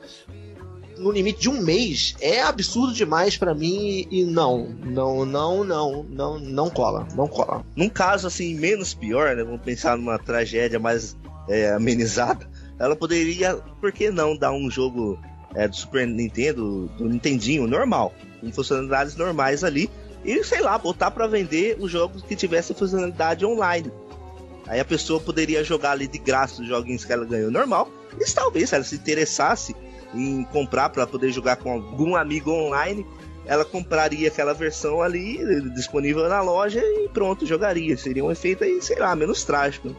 [0.97, 6.03] no limite de um mês, é absurdo demais para mim e não, não, não, não,
[6.05, 7.65] não, não cola, não cola.
[7.77, 9.45] Num caso assim, menos pior, né?
[9.45, 11.15] Vamos pensar numa tragédia mais
[11.49, 12.49] é, amenizada.
[12.79, 15.19] Ela poderia, por que não, dar um jogo
[15.55, 19.89] é, do Super Nintendo, do Nintendinho normal, com funcionalidades normais ali,
[20.25, 23.91] e sei lá, botar para vender os jogos que tivessem funcionalidade online.
[24.67, 27.89] Aí a pessoa poderia jogar ali de graça os joguinhos que ela ganhou normal,
[28.21, 29.75] e talvez se ela se interessasse
[30.15, 33.07] em comprar para poder jogar com algum amigo online,
[33.47, 35.39] ela compraria aquela versão ali
[35.73, 37.97] disponível na loja e pronto, jogaria.
[37.97, 39.97] Seria um efeito aí, sei lá, menos trágico.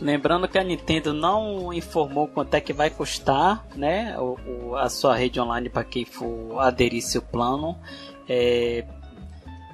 [0.00, 4.88] Lembrando que a Nintendo não informou quanto é que vai custar, né, o, o a
[4.88, 7.76] sua rede online para quem for aderir seu plano.
[8.28, 8.84] É,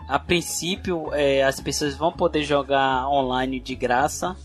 [0.09, 4.37] a princípio, é, as pessoas vão poder jogar online de graça,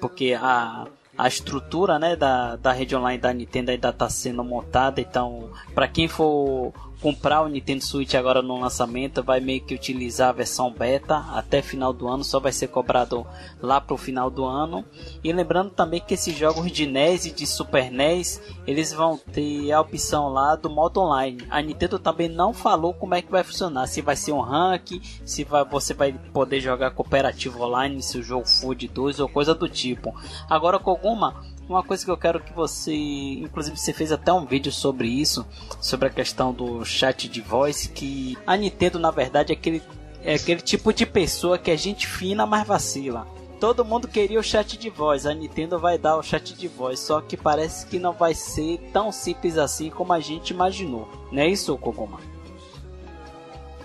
[0.00, 0.86] porque a,
[1.16, 5.00] a estrutura né, da, da rede online da Nintendo ainda está sendo montada.
[5.00, 10.30] Então, para quem for comprar o Nintendo Switch agora no lançamento, vai meio que utilizar
[10.30, 13.26] a versão beta até final do ano, só vai ser cobrado
[13.60, 14.84] lá pro final do ano.
[15.22, 19.70] E lembrando também que esses jogos de NES e de Super NES, eles vão ter
[19.72, 21.38] a opção lá do modo online.
[21.50, 25.00] A Nintendo também não falou como é que vai funcionar, se vai ser um rank,
[25.24, 29.28] se vai, você vai poder jogar cooperativo online se o jogo for de 2 ou
[29.28, 30.14] coisa do tipo.
[30.48, 34.46] Agora com alguma uma coisa que eu quero que você, inclusive você fez até um
[34.46, 35.44] vídeo sobre isso,
[35.80, 39.82] sobre a questão do chat de voz, que a Nintendo na verdade é aquele,
[40.22, 43.26] é aquele tipo de pessoa que é gente fina, mas vacila.
[43.58, 47.00] Todo mundo queria o chat de voz, a Nintendo vai dar o chat de voz,
[47.00, 51.08] só que parece que não vai ser tão simples assim como a gente imaginou.
[51.32, 52.20] Não é isso, Koguma?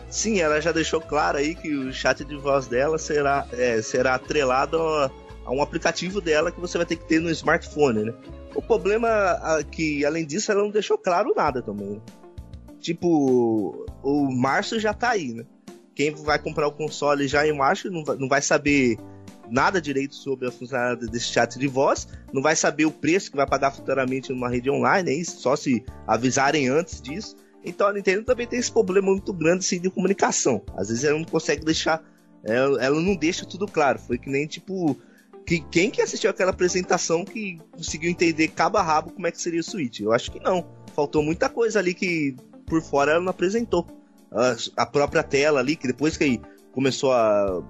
[0.10, 4.16] Sim, ela já deixou claro aí que o chat de voz dela será, é, será
[4.16, 8.14] atrelado a um aplicativo dela que você vai ter que ter no smartphone, né?
[8.54, 9.08] O problema
[9.58, 12.02] é que, além disso, ela não deixou claro nada também.
[12.82, 15.46] Tipo, o março já tá aí, né?
[15.94, 18.98] Quem vai comprar o console já em março não vai, não vai saber
[19.52, 23.38] nada direito sobre a funcionalidade desse chat de voz, não vai saber o preço que
[23.38, 27.36] vai pagar futuramente numa rede online, é isso, só se avisarem antes disso.
[27.64, 30.64] Então a Nintendo também tem esse problema muito grande assim, de comunicação.
[30.76, 32.04] Às vezes ela não consegue deixar.
[32.44, 34.00] Ela, ela não deixa tudo claro.
[34.00, 34.98] Foi que nem tipo.
[35.46, 39.42] Que, quem que assistiu aquela apresentação que conseguiu entender cabo a rabo como é que
[39.42, 40.00] seria o Switch?
[40.00, 40.66] Eu acho que não.
[40.96, 42.36] Faltou muita coisa ali que
[42.72, 43.86] por fora ela não apresentou.
[44.32, 46.40] A, a própria tela ali, que depois que
[46.72, 47.62] começou a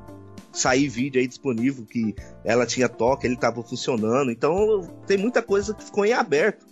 [0.53, 2.13] sair vídeo aí disponível que
[2.45, 4.29] ela tinha toque, ele estava funcionando.
[4.29, 6.67] Então tem muita coisa que ficou em aberto.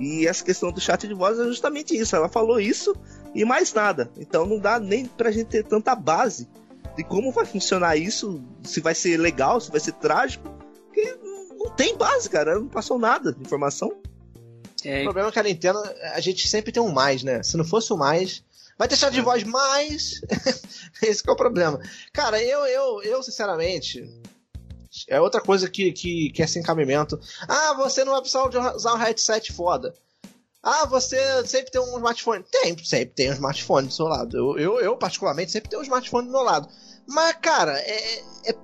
[0.00, 2.16] E essa questão do chat de voz é justamente isso.
[2.16, 2.96] Ela falou isso
[3.34, 4.10] e mais nada.
[4.16, 6.48] Então não dá nem pra gente ter tanta base
[6.96, 10.48] de como vai funcionar isso, se vai ser legal, se vai ser trágico.
[10.86, 11.18] Porque
[11.58, 12.52] não tem base, cara.
[12.52, 13.92] Ela não passou nada de informação.
[14.84, 15.00] É...
[15.00, 15.82] O problema é que a Nintendo,
[16.14, 17.42] a gente sempre tem um mais, né?
[17.42, 18.42] Se não fosse o mais,
[18.76, 20.20] vai ter chat de voz mais.
[21.02, 21.80] Esse é o problema.
[22.12, 24.08] Cara, eu, eu, eu sinceramente,
[25.08, 27.18] é outra coisa que, que, que é sem cabimento.
[27.48, 29.94] Ah, você não vai precisar usar um headset foda.
[30.62, 31.16] Ah, você
[31.46, 32.44] sempre tem um smartphone.
[32.50, 34.36] Tem, sempre tem um smartphone do seu lado.
[34.36, 36.68] Eu, eu, eu particularmente, sempre tenho um smartphone do meu lado.
[37.06, 38.56] Mas, cara, é, é,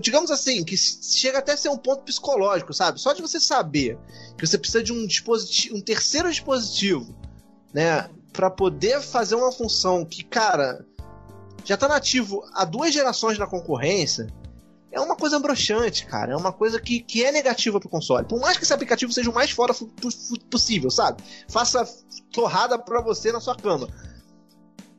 [0.00, 3.00] digamos assim, que chega até a ser um ponto psicológico, sabe?
[3.00, 3.98] Só de você saber
[4.36, 7.14] que você precisa de um dispositivo, um terceiro dispositivo,
[7.72, 10.84] né, para poder fazer uma função que, cara,
[11.64, 14.26] já tá nativo há duas gerações na concorrência,
[14.92, 16.32] é uma coisa broxante, cara.
[16.32, 18.26] É uma coisa que, que é negativa pro console.
[18.26, 19.74] Por mais que esse aplicativo seja o mais fora
[20.50, 21.22] possível, sabe?
[21.48, 21.88] Faça
[22.30, 23.88] torrada pra você na sua cama.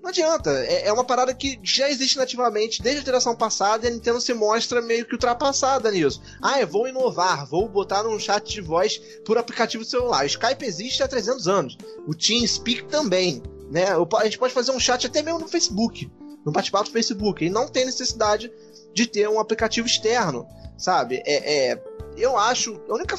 [0.04, 0.50] Não adianta.
[0.66, 4.20] É, é, uma parada que já existe nativamente desde a geração passada e a Nintendo
[4.20, 6.22] se mostra meio que ultrapassada nisso.
[6.42, 10.24] Ah, eu vou inovar, vou botar num chat de voz por aplicativo celular.
[10.24, 11.78] O Skype existe há 300 anos.
[12.06, 13.42] O TeamSpeak também.
[13.72, 13.86] Né?
[13.92, 16.12] A gente pode fazer um chat até mesmo no Facebook.
[16.46, 17.46] No bate-papo do Facebook.
[17.46, 18.52] E não tem necessidade
[18.94, 21.22] de ter um aplicativo externo, sabe?
[21.26, 21.84] É, é
[22.16, 23.18] eu acho a única,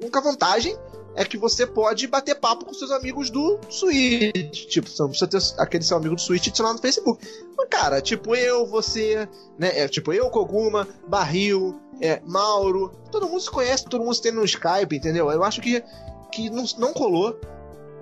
[0.00, 0.76] única vantagem
[1.16, 4.66] é que você pode bater papo com seus amigos do Switch.
[4.66, 7.26] Tipo, você não precisa ter aquele seu amigo do Switch te lá no Facebook.
[7.56, 9.26] Mas, cara, tipo eu, você,
[9.58, 9.80] né?
[9.80, 12.92] É, tipo eu, Koguma, Barril, é, Mauro.
[13.10, 15.30] Todo mundo se conhece, todo mundo se tem no Skype, entendeu?
[15.30, 15.82] Eu acho que,
[16.30, 17.40] que não, não colou.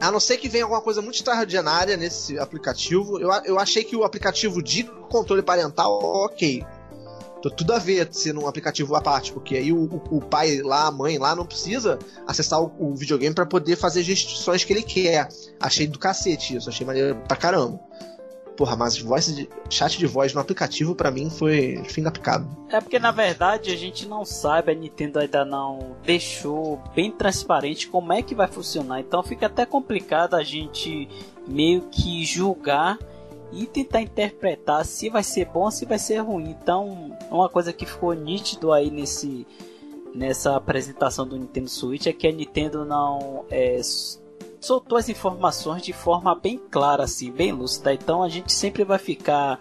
[0.00, 3.20] A não ser que venha alguma coisa muito extraordinária nesse aplicativo.
[3.20, 6.66] Eu, eu achei que o aplicativo de controle parental, ok.
[7.44, 10.86] Então, tudo a ver ser num aplicativo à parte, porque aí o, o, pai lá,
[10.86, 14.72] a mãe lá, não precisa acessar o, o videogame para poder fazer as restrições que
[14.72, 15.28] ele quer.
[15.60, 17.78] Achei do cacete isso, achei maneiro pra caramba.
[18.56, 22.46] Porra, mas voz de, chat de voz no aplicativo para mim foi fim da picada.
[22.70, 27.88] É porque na verdade a gente não sabe, a Nintendo ainda não deixou bem transparente
[27.88, 29.00] como é que vai funcionar.
[29.00, 31.08] Então fica até complicado a gente
[31.46, 32.96] meio que julgar
[33.52, 36.50] e tentar interpretar se vai ser bom se vai ser ruim.
[36.50, 39.46] Então, uma coisa que ficou nítido aí nesse
[40.14, 43.80] nessa apresentação do Nintendo Switch é que a Nintendo não é,
[44.60, 47.92] soltou as informações de forma bem clara, assim, bem lúcida.
[47.92, 49.60] Então a gente sempre vai ficar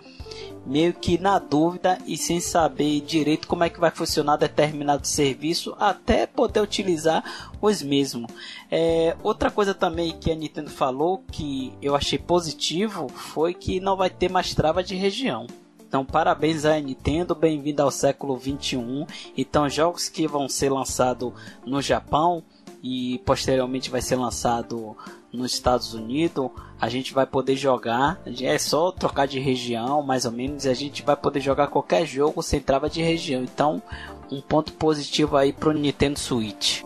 [0.65, 5.75] meio que na dúvida e sem saber direito como é que vai funcionar determinado serviço
[5.79, 8.31] até poder utilizar os mesmos.
[8.71, 13.97] É, outra coisa também que a Nintendo falou que eu achei positivo foi que não
[13.97, 15.47] vai ter mais trava de região.
[15.93, 19.05] Então, parabéns à Nintendo, bem-vindo ao século 21.
[19.37, 21.31] Então, jogos que vão ser lançados
[21.63, 22.43] no Japão
[22.81, 24.97] e posteriormente vai ser lançado
[25.33, 28.21] nos Estados Unidos, a gente vai poder jogar.
[28.41, 32.05] É só trocar de região, mais ou menos, e a gente vai poder jogar qualquer
[32.05, 33.43] jogo sem trava de região.
[33.43, 33.81] Então,
[34.31, 36.83] um ponto positivo aí pro Nintendo Switch.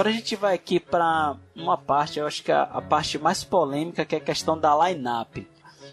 [0.00, 3.44] Agora a gente vai aqui para uma parte, eu acho que a, a, parte mais
[3.44, 5.46] polêmica, que é a questão da line-up.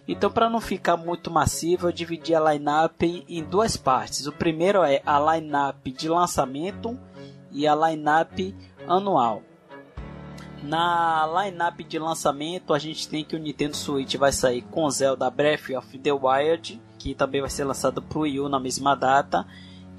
[0.08, 4.26] Então, para não ficar muito massivo, eu dividi a line-up em duas partes.
[4.26, 6.98] O primeiro é a line-up de lançamento
[7.52, 8.56] e a line-up
[8.88, 9.44] anual.
[10.64, 15.30] Na line-up de lançamento, a gente tem que o Nintendo Switch vai sair com Zelda
[15.30, 18.96] Breath of the Wild, que também vai ser lançado para o Wii U na mesma
[18.96, 19.46] data,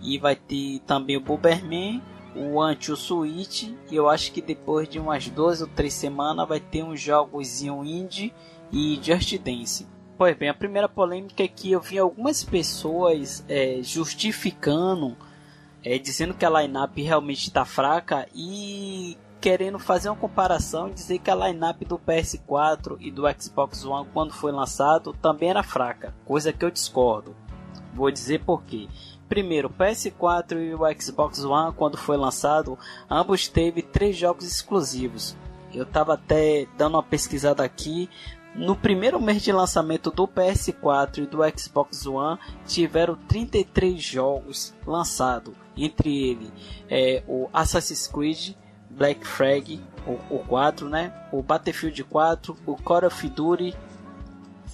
[0.03, 2.01] e vai ter também o Bomberman
[2.35, 6.49] o anti o Switch e eu acho que depois de umas duas ou três semanas
[6.49, 8.33] vai ter um jogozinho indie
[8.73, 9.87] e Just Dance.
[10.17, 15.17] Pois bem, a primeira polêmica é que eu vi algumas pessoas é, justificando,
[15.85, 21.19] é, dizendo que a lineup realmente está fraca e querendo fazer uma comparação e dizer
[21.21, 26.13] que a lineup do PS4 e do Xbox One quando foi lançado também era fraca,
[26.25, 27.37] coisa que eu discordo.
[27.95, 28.89] Vou dizer por quê.
[29.29, 32.79] Primeiro, o PS4 e o Xbox One, quando foi lançado,
[33.11, 35.37] ambos teve três jogos exclusivos.
[35.73, 38.09] Eu estava até dando uma pesquisada aqui.
[38.55, 45.55] No primeiro mês de lançamento do PS4 e do Xbox One, tiveram 33 jogos lançados.
[45.77, 46.51] Entre eles,
[46.89, 48.55] é, o Assassin's Creed,
[48.91, 51.13] Black Flag, o, o 4, né?
[51.31, 53.77] O Battlefield 4, o Call of Duty,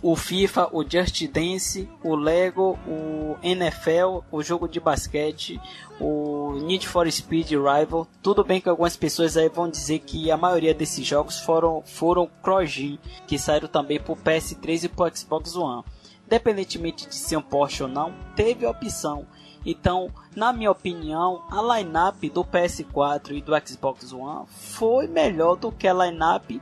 [0.05, 5.59] o FIFA, o Just Dance, o Lego, o NFL, o jogo de basquete,
[5.99, 8.07] o Need for Speed Rival.
[8.23, 12.29] Tudo bem que algumas pessoas aí vão dizer que a maioria desses jogos foram foram
[12.43, 15.83] cross que saíram também para o PS3 e para o Xbox One.
[16.27, 19.27] Independentemente de ser um Porsche ou não, teve a opção.
[19.65, 25.73] Então, na minha opinião, a lineup do PS4 e do Xbox One foi melhor do
[25.73, 26.61] que a lineup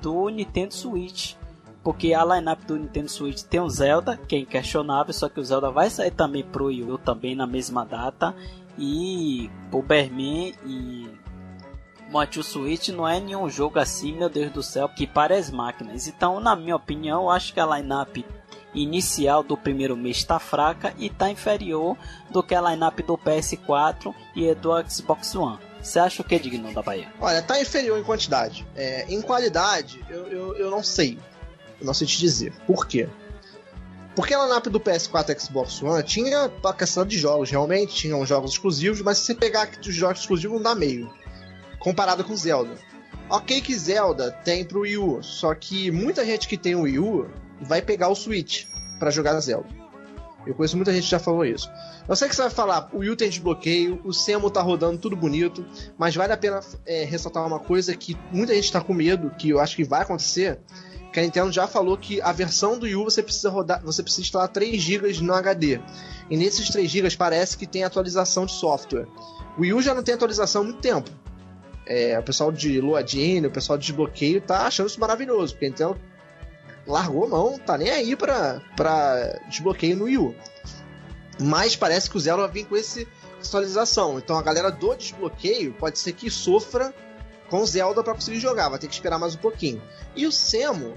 [0.00, 1.34] do Nintendo Switch
[1.84, 5.44] porque a lineup do Nintendo Switch tem o Zelda, que é inquestionável, só que o
[5.44, 8.34] Zelda vai sair também pro Wii U também na mesma data.
[8.78, 11.08] E Bomberman e
[12.10, 16.08] Motu Switch não é nenhum jogo assim, meu Deus do céu, que para as máquinas.
[16.08, 18.16] Então, na minha opinião, acho que a lineup
[18.74, 21.96] inicial do primeiro mês está fraca e está inferior
[22.30, 25.58] do que a lineup do PS4 e do Xbox One.
[25.82, 27.12] Você acha o que, digno da Bahia?
[27.20, 28.66] Olha, tá inferior em quantidade.
[28.74, 31.18] É, em qualidade, eu, eu, eu não sei.
[31.80, 32.52] Eu não sei te dizer.
[32.66, 33.08] Por quê?
[34.14, 36.48] Porque a lineup do PS4 e Xbox One tinha
[36.78, 40.62] questão de jogos, realmente, tinham jogos exclusivos, mas se você pegar os jogos exclusivos não
[40.62, 41.10] dá meio.
[41.80, 42.76] Comparado com Zelda.
[43.28, 46.98] Ok que Zelda tem pro Wii U, só que muita gente que tem o Wii
[46.98, 47.28] U
[47.60, 48.66] vai pegar o Switch
[48.98, 49.68] para jogar Zelda.
[50.46, 51.70] Eu conheço muita gente que já falou isso.
[52.06, 54.98] Eu sei que você vai falar, o Wii U tem desbloqueio, o Semo tá rodando
[54.98, 55.66] tudo bonito,
[55.98, 59.48] mas vale a pena é, ressaltar uma coisa que muita gente tá com medo, que
[59.48, 60.60] eu acho que vai acontecer,
[61.14, 64.02] que a Nintendo já falou que a versão do Wii U você precisa rodar, você
[64.02, 65.80] precisa instalar 3 GB no HD.
[66.28, 69.06] E nesses 3 GB parece que tem atualização de software.
[69.56, 71.08] O Wii U já não tem atualização há muito tempo.
[71.86, 75.68] É, o pessoal de Loadine, o pessoal de desbloqueio tá achando isso maravilhoso, porque a
[75.68, 76.00] Nintendo
[76.84, 80.34] largou a mão, tá nem aí pra, pra desbloqueio no Wii U.
[81.40, 83.06] Mas parece que o Zero vai vir com esse
[83.40, 84.18] atualização.
[84.18, 86.92] Então a galera do desbloqueio pode ser que sofra
[87.54, 89.80] com Zelda para conseguir jogar, vai ter que esperar mais um pouquinho.
[90.16, 90.94] E o Semo,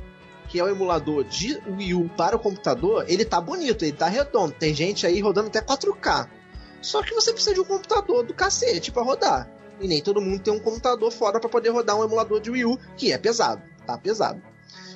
[0.49, 4.07] que é o emulador de Wii U para o computador, ele tá bonito, ele tá
[4.07, 4.55] redondo.
[4.57, 6.27] Tem gente aí rodando até 4K.
[6.81, 9.47] Só que você precisa de um computador do cacete para rodar.
[9.79, 12.65] E nem todo mundo tem um computador fora para poder rodar um emulador de Wii
[12.65, 14.41] U, que é pesado, tá pesado.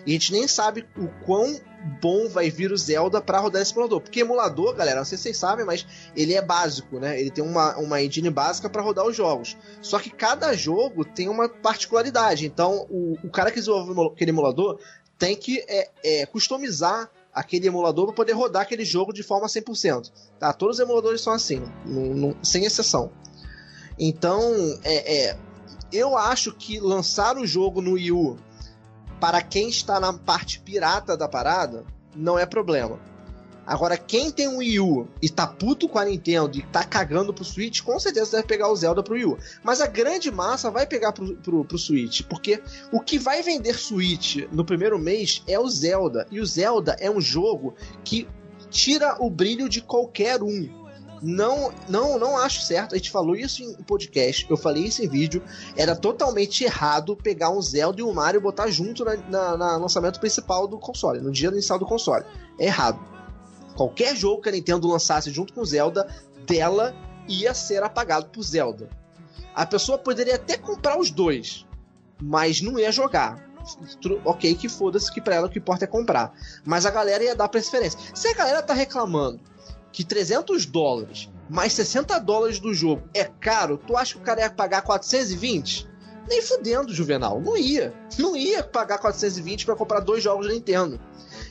[0.04, 1.62] E a gente nem sabe o quão
[2.02, 4.02] bom vai vir o Zelda para rodar esse emulador.
[4.02, 7.20] Porque emulador, galera, não sei se vocês sabem, mas ele é básico, né?
[7.20, 9.58] Ele tem uma, uma engine básica para rodar os jogos.
[9.82, 12.46] Só que cada jogo tem uma particularidade.
[12.46, 14.80] Então, o, o cara que desenvolve aquele emulador
[15.18, 20.12] tem que é, é, customizar aquele emulador para poder rodar aquele jogo de forma 100%.
[20.40, 20.52] Tá?
[20.54, 21.64] Todos os emuladores são assim,
[22.44, 23.12] sem exceção.
[23.98, 24.42] Então,
[24.84, 25.38] é, é,
[25.92, 28.38] eu acho que lançar o jogo no Wii U
[29.22, 33.00] para quem está na parte pirata da parada, não é problema.
[33.68, 37.32] Agora, quem tem um Wii U e tá puto com a Nintendo e tá cagando
[37.32, 39.38] pro Switch, com certeza deve pegar o Zelda pro Wii U.
[39.64, 43.78] Mas a grande massa vai pegar pro, pro, pro Switch, porque o que vai vender
[43.78, 46.26] Switch no primeiro mês é o Zelda.
[46.32, 48.28] E o Zelda é um jogo que
[48.72, 50.81] tira o brilho de qualquer um
[51.22, 52.96] não, não, não acho certo.
[52.96, 55.44] A gente falou isso em podcast, eu falei isso em vídeo.
[55.76, 59.78] Era totalmente errado pegar um Zelda e um Mario e botar junto na, na, na
[59.78, 62.26] lançamento principal do console, no dia inicial do console.
[62.60, 63.00] É errado.
[63.76, 66.08] Qualquer jogo que a Nintendo lançasse junto com Zelda,
[66.46, 66.96] dela
[67.28, 68.90] ia ser apagado por Zelda.
[69.54, 71.66] A pessoa poderia até comprar os dois,
[72.20, 73.50] mas não ia jogar.
[74.26, 76.34] Ok, que foda-se, que pra ela o que importa é comprar.
[76.66, 78.00] Mas a galera ia dar preferência.
[78.14, 79.40] Se a galera tá reclamando
[79.92, 84.40] que 300 dólares mais 60 dólares do jogo é caro, tu acha que o cara
[84.40, 85.90] ia pagar 420?
[86.30, 87.42] Nem fudendo, Juvenal.
[87.42, 87.94] Não ia.
[88.18, 91.00] Não ia pagar 420 para comprar dois jogos da Nintendo.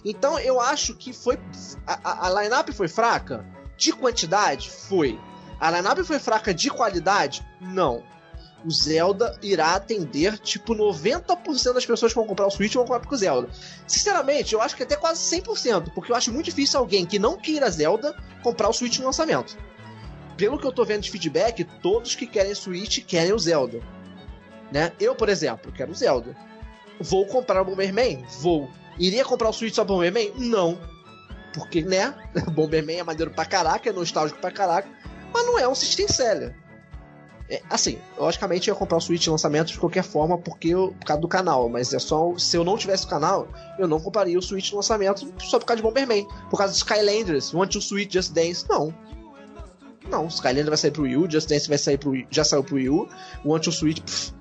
[0.02, 1.38] Então eu acho que foi.
[1.86, 3.44] A, a, a lineup foi fraca?
[3.76, 4.70] De quantidade?
[4.70, 5.20] Foi.
[5.58, 7.46] A lineup foi fraca de qualidade?
[7.60, 8.02] Não
[8.64, 13.00] o Zelda irá atender tipo 90% das pessoas que vão comprar o Switch vão comprar
[13.00, 13.48] pro Zelda.
[13.86, 17.36] Sinceramente, eu acho que até quase 100%, porque eu acho muito difícil alguém que não
[17.36, 19.56] queira Zelda comprar o Switch no lançamento.
[20.36, 23.80] Pelo que eu tô vendo de feedback, todos que querem Switch querem o Zelda.
[24.70, 24.92] Né?
[25.00, 26.36] Eu, por exemplo, quero o Zelda.
[27.00, 28.24] Vou comprar o Bomberman?
[28.40, 28.70] Vou.
[28.98, 30.32] Iria comprar o Switch só Bomberman?
[30.36, 30.78] Não.
[31.54, 32.14] Porque, né?
[32.52, 34.88] Bomberman é maneiro pra caraca, é nostálgico pra caraca,
[35.32, 36.54] mas não é um system seller
[37.50, 41.04] É, assim, logicamente eu ia comprar o Switch lançamento de qualquer forma porque eu, por
[41.04, 44.38] causa do canal, mas é só se eu não tivesse o canal, eu não compraria
[44.38, 48.12] o Switch lançamento só por causa de Bomberman, por causa de Skylanders, Want to Switch
[48.12, 48.94] Just Dance, não.
[50.08, 52.76] Não, Skylanders vai sair pro Wii U, Just Dance vai sair pro já saiu pro
[52.76, 53.08] Wii U,
[53.44, 54.32] Want to Switch, pff,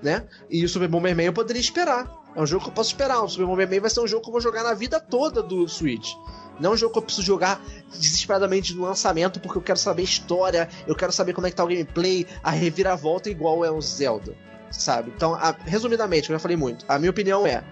[0.00, 0.24] né?
[0.48, 2.08] E o Super Bomberman eu poderia esperar.
[2.36, 3.22] É um jogo que eu posso esperar.
[3.22, 5.66] O Super Bomberman vai ser um jogo que eu vou jogar na vida toda do
[5.66, 6.12] Switch.
[6.60, 7.60] Não é um jogo que eu preciso jogar
[7.92, 11.64] desesperadamente no lançamento porque eu quero saber história, eu quero saber como é que tá
[11.64, 14.34] o gameplay, a reviravolta igual é o Zelda,
[14.70, 15.12] sabe?
[15.14, 17.62] Então, a, resumidamente, eu já falei muito, a minha opinião é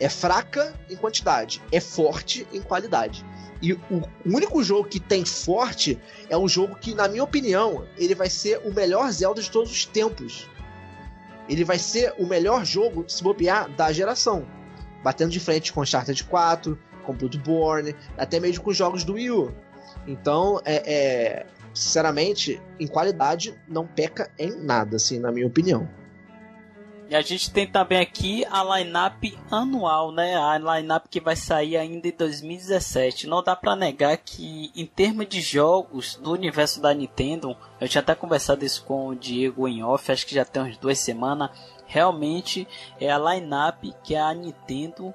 [0.00, 3.24] é fraca em quantidade, é forte em qualidade.
[3.60, 8.14] E o único jogo que tem forte é um jogo que, na minha opinião, ele
[8.14, 10.48] vai ser o melhor Zelda de todos os tempos.
[11.48, 14.46] Ele vai ser o melhor jogo, se bobear, da geração.
[15.02, 16.78] Batendo de frente com Uncharted 4,
[17.08, 19.54] com Bloodborne, até mesmo com jogos do Wii U.
[20.06, 25.88] Então, é, é, sinceramente, em qualidade, não peca em nada, assim, na minha opinião.
[27.10, 30.36] E a gente tem também aqui a lineup anual, né?
[30.36, 33.26] A lineup que vai sair ainda em 2017.
[33.26, 38.02] Não dá para negar que em termos de jogos do universo da Nintendo, eu tinha
[38.02, 41.48] até conversado isso com o Diego em off, acho que já tem umas duas semanas.
[41.86, 42.68] Realmente
[43.00, 45.14] é a lineup que a Nintendo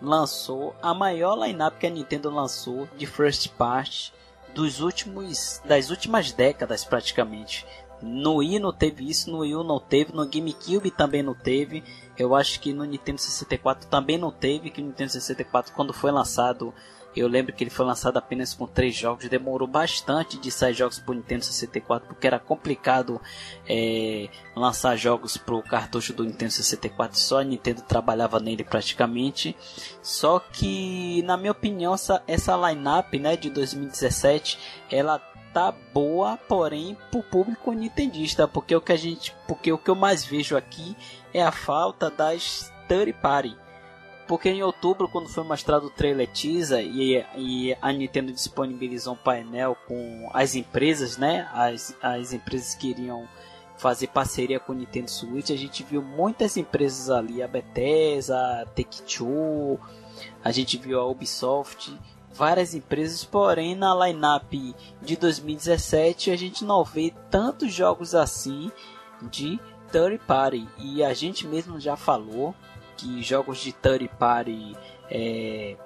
[0.00, 4.12] lançou a maior lineup que a Nintendo lançou de first party
[4.54, 7.66] dos últimos das últimas décadas praticamente.
[8.00, 11.82] No Wii não teve isso, no Wii U não teve, no GameCube também não teve.
[12.16, 16.10] Eu acho que no Nintendo 64 também não teve, que no Nintendo 64 quando foi
[16.10, 16.72] lançado
[17.18, 20.98] eu lembro que ele foi lançado apenas com três jogos, demorou bastante de sair jogos
[20.98, 23.20] para o Nintendo 64 porque era complicado
[23.68, 27.18] é, lançar jogos para o cartucho do Nintendo 64.
[27.18, 29.56] Só a Nintendo trabalhava nele praticamente.
[30.02, 34.58] Só que, na minha opinião, essa, essa lineup né, de 2017
[34.90, 35.18] ela
[35.52, 39.90] tá boa, porém para o público nintendista, porque o que a gente, porque o que
[39.90, 40.96] eu mais vejo aqui
[41.32, 43.56] é a falta das third party
[44.28, 49.16] porque em outubro, quando foi mostrado o trailer teaser e, e a Nintendo disponibilizou um
[49.16, 51.48] painel com as empresas, né?
[51.52, 53.26] As, as empresas que iriam
[53.78, 58.66] fazer parceria com o Nintendo Switch, a gente viu muitas empresas ali, a Bethesda, a
[58.66, 59.80] Take-Two,
[60.44, 61.98] a gente viu a Ubisoft,
[62.34, 64.52] várias empresas, porém na lineup
[65.00, 68.70] de 2017 a gente não vê tantos jogos assim
[69.22, 69.58] de
[69.90, 72.54] third party e a gente mesmo já falou
[72.98, 74.76] que jogos de third party
[75.10, 75.76] é,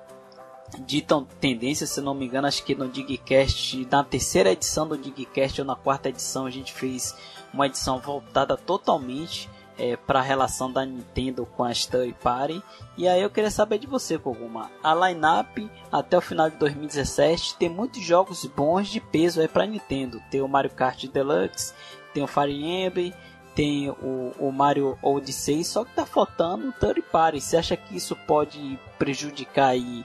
[0.81, 5.61] ditam tendência, se não me engano, acho que no Digcast, na terceira edição do Digcast
[5.61, 7.15] ou na quarta edição, a gente fez
[7.53, 9.49] uma edição voltada totalmente
[9.79, 12.63] é, para a relação da Nintendo com as third party.
[12.97, 14.71] E aí eu queria saber de você, Koguma.
[14.83, 15.59] A lineup
[15.91, 20.23] até o final de 2017 tem muitos jogos bons de peso aí para Nintendo.
[20.31, 21.75] Tem o Mario Kart Deluxe,
[22.13, 23.13] tem o Fire Emblem,
[23.55, 27.41] tem o, o Mario Odyssey, só que tá faltando o third party.
[27.41, 30.05] Você acha que isso pode prejudicar aí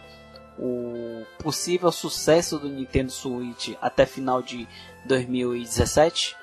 [0.60, 4.68] o possível sucesso do Nintendo Switch até final de
[5.06, 6.36] 2017?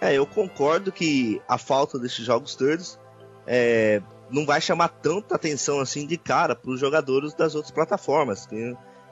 [0.00, 2.98] É, eu concordo que a falta desses jogos todos
[3.46, 8.48] é, não vai chamar tanta atenção assim de cara para os jogadores das outras plataformas.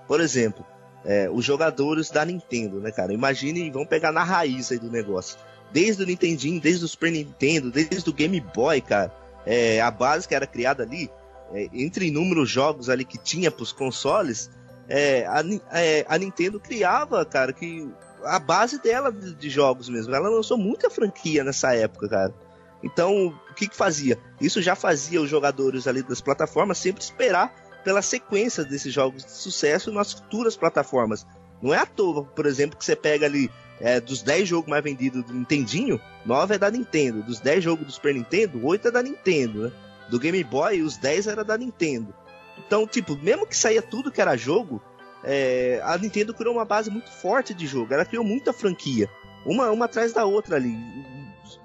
[0.07, 0.67] Por exemplo,
[1.05, 3.13] é, os jogadores da Nintendo, né, cara?
[3.13, 5.39] Imagine, vamos pegar na raiz aí do negócio
[5.73, 9.13] desde o Nintendinho, desde o Super Nintendo, desde o Game Boy, cara.
[9.47, 11.11] É, a base que era criada ali,
[11.53, 14.51] é, entre inúmeros jogos ali que tinha para os consoles,
[14.89, 15.43] é, a,
[15.73, 17.89] é, a, Nintendo criava, cara, que
[18.25, 20.15] a base dela de, de, jogos mesmo.
[20.15, 22.35] Ela lançou muita franquia nessa época, cara.
[22.83, 24.19] Então, o que que fazia?
[24.41, 27.55] Isso já fazia os jogadores ali das plataformas sempre esperar
[27.85, 31.27] pela sequência desses jogos de sucesso nas futuras plataformas.
[31.63, 33.51] Não é à toa, por exemplo, que você pega ali
[33.81, 37.23] é, dos 10 jogos mais vendidos do Nintendinho, 9 é da Nintendo.
[37.23, 39.73] Dos 10 jogos do Super Nintendo, 8 é da Nintendo, né?
[40.09, 42.15] Do Game Boy, os 10 era da Nintendo.
[42.59, 44.83] Então, tipo, mesmo que saía tudo que era jogo,
[45.25, 47.95] é, a Nintendo criou uma base muito forte de jogo.
[47.95, 49.09] Ela criou muita franquia.
[49.47, 50.77] Uma, uma atrás da outra ali.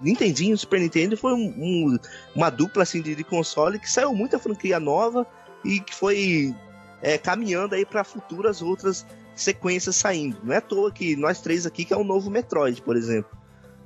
[0.02, 2.00] Nintendinho Super Nintendo foi um, um,
[2.34, 5.28] uma dupla assim de, de, console que saiu muita franquia nova
[5.64, 6.56] e que foi
[7.02, 9.06] é, caminhando aí para futuras outras
[9.36, 10.38] sequências saindo.
[10.44, 13.38] Não é à toa que nós três aqui que é o novo Metroid, por exemplo.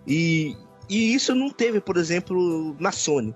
[0.08, 0.56] E,
[0.90, 3.36] e isso não teve, por exemplo, na Sony.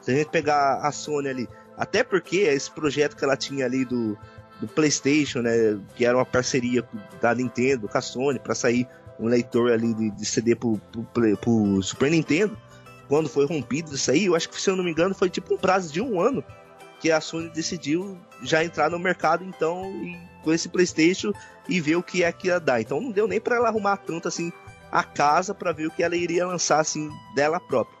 [0.00, 3.84] Se a gente pegar a Sony ali, até porque esse projeto que ela tinha ali
[3.84, 4.16] do,
[4.60, 6.86] do PlayStation, né, que era uma parceria
[7.20, 8.86] da Nintendo com a Sony para sair
[9.18, 10.78] um leitor ali de, de CD pro,
[11.12, 12.56] pro, pro, Super Nintendo,
[13.08, 15.54] quando foi rompido isso aí, eu acho que se eu não me engano foi tipo
[15.54, 16.42] um prazo de um ano
[17.00, 21.32] que a Sony decidiu já entrar no mercado então e, com esse PlayStation
[21.68, 22.80] e ver o que é que ia dar.
[22.80, 24.52] Então não deu nem para ela arrumar tanto assim
[24.90, 27.98] a casa para ver o que ela iria lançar assim dela própria.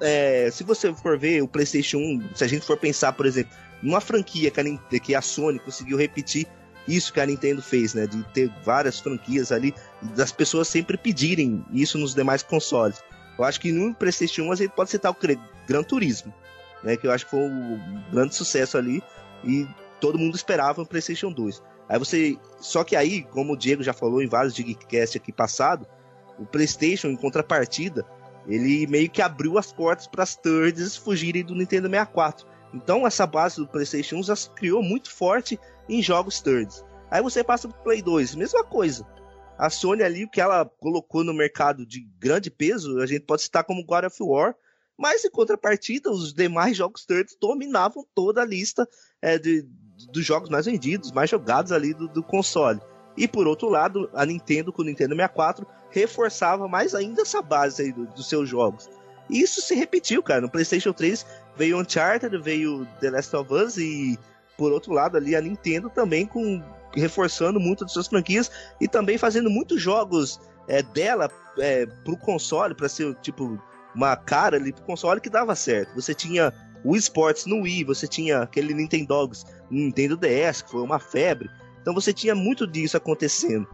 [0.00, 3.52] É, se você for ver o PlayStation 1, se a gente for pensar, por exemplo,
[3.82, 6.46] numa franquia que a, que a Sony conseguiu repetir
[6.86, 8.06] isso que a Nintendo fez, né?
[8.06, 9.74] De ter várias franquias ali,
[10.14, 13.02] das pessoas sempre pedirem isso nos demais consoles.
[13.38, 15.16] Eu acho que no PlayStation 1 a gente pode citar o
[15.66, 16.32] Gran Turismo,
[16.82, 16.96] né?
[16.96, 19.02] Que eu acho que foi um grande sucesso ali
[19.44, 19.66] e
[20.00, 21.62] todo mundo esperava o PlayStation 2.
[21.88, 22.38] Aí você.
[22.60, 25.86] Só que aí, como o Diego já falou em vários Geekcast aqui passado,
[26.38, 28.04] o PlayStation, em contrapartida,
[28.46, 32.46] ele meio que abriu as portas para as thirds fugirem do Nintendo 64.
[32.74, 35.58] Então essa base do PlayStation 1 já se criou muito forte
[35.88, 36.84] em jogos thirds.
[37.10, 39.06] Aí você passa pro Play 2, mesma coisa.
[39.58, 43.42] A Sony ali, o que ela colocou no mercado de grande peso, a gente pode
[43.42, 44.54] citar como God of War,
[44.98, 48.86] mas em contrapartida, os demais jogos thirds dominavam toda a lista
[49.22, 49.66] é, de,
[50.12, 52.80] dos jogos mais vendidos, mais jogados ali do, do console.
[53.16, 57.82] E por outro lado, a Nintendo com o Nintendo 64 reforçava mais ainda essa base
[57.82, 58.90] aí do, dos seus jogos.
[59.28, 60.40] E isso se repetiu, cara.
[60.40, 61.26] No PlayStation 3
[61.56, 64.18] veio Uncharted, veio The Last of Us e
[64.56, 66.62] por outro lado ali a Nintendo também com
[66.94, 68.50] reforçando muito as suas franquias
[68.80, 73.60] e também fazendo muitos jogos é, dela é, pro console para ser tipo
[73.94, 75.94] uma cara ali pro console que dava certo.
[75.94, 76.52] Você tinha
[76.86, 79.30] o esportes no Wii, você tinha aquele Nintendo
[79.68, 81.50] Nintendo DS que foi uma febre.
[81.82, 83.66] Então você tinha muito disso acontecendo.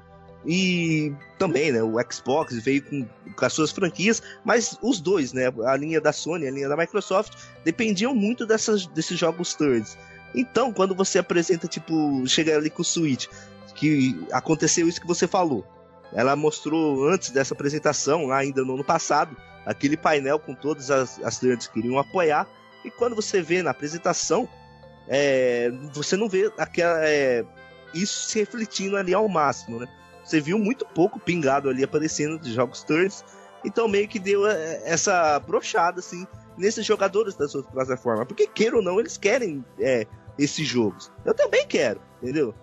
[0.47, 3.07] E também, né, o Xbox veio com,
[3.37, 6.77] com, as suas franquias, mas os dois, né, a linha da Sony, a linha da
[6.77, 7.35] Microsoft,
[7.65, 9.97] dependiam muito dessas, desses jogos thirds.
[10.35, 13.27] Então, quando você apresenta, tipo, chega ali com o Switch,
[13.75, 15.65] que aconteceu isso que você falou.
[16.13, 21.23] Ela mostrou antes dessa apresentação, lá ainda no ano passado, aquele painel com todas as,
[21.23, 22.49] as thirds que queriam apoiar.
[22.85, 24.49] E quando você vê na apresentação,
[25.09, 27.45] é, você não vê aquela, é,
[27.95, 29.89] isso se refletindo ali ao máximo, né?
[30.25, 33.25] Você viu muito pouco pingado ali aparecendo de jogos turns.
[33.65, 36.27] Então meio que deu é, essa brochada, assim,
[36.57, 38.27] nesses jogadores das outras plataformas.
[38.27, 40.07] Porque, queira ou não, eles querem é,
[40.39, 41.11] esses jogos.
[41.25, 42.55] Eu também quero, entendeu?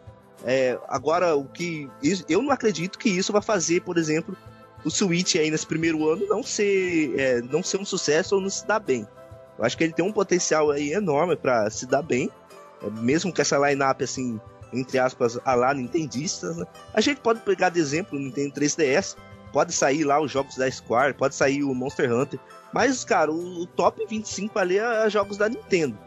[0.45, 1.89] É, agora, o que.
[2.27, 4.37] Eu não acredito que isso vai fazer, por exemplo,
[4.85, 8.49] o Switch aí nesse primeiro ano não ser, é, não ser um sucesso ou não
[8.49, 9.07] se dar bem.
[9.59, 12.31] Eu acho que ele tem um potencial aí enorme para se dar bem,
[12.81, 14.39] é, mesmo com essa line-up assim
[14.73, 16.65] entre aspas, a lá nintendistas, né?
[16.93, 19.15] A gente pode pegar de exemplo o Nintendo 3DS,
[19.51, 22.39] pode sair lá os jogos da Square, pode sair o Monster Hunter,
[22.71, 25.97] mas, cara, o, top 25 ali é jogos da Nintendo.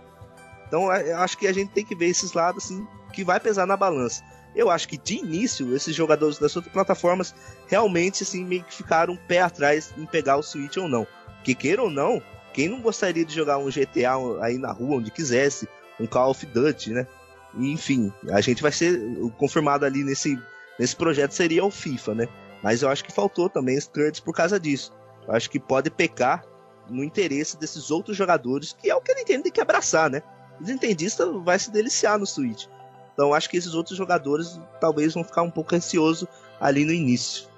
[0.66, 3.66] Então, eu acho que a gente tem que ver esses lados, assim, que vai pesar
[3.66, 4.22] na balança.
[4.55, 7.34] Eu acho que de início, esses jogadores das outras plataformas
[7.66, 11.07] realmente, assim, meio que ficaram um pé atrás em pegar o Switch ou não.
[11.42, 12.22] Que queira ou não,
[12.53, 16.44] quem não gostaria de jogar um GTA aí na rua, onde quisesse, um Call of
[16.46, 17.07] Duty, né?
[17.55, 18.98] enfim, a gente vai ser
[19.36, 20.40] confirmado ali nesse,
[20.78, 22.28] nesse projeto seria o FIFA, né?
[22.62, 24.92] Mas eu acho que faltou também os thirds por causa disso.
[25.26, 26.44] Eu acho que pode pecar
[26.88, 30.22] no interesse desses outros jogadores, que é o que a Nintendo tem que abraçar, né?
[30.61, 32.66] O Nintendista vai se deliciar no Switch.
[33.12, 36.26] Então acho que esses outros jogadores talvez vão ficar um pouco ansiosos
[36.61, 37.48] ali no início.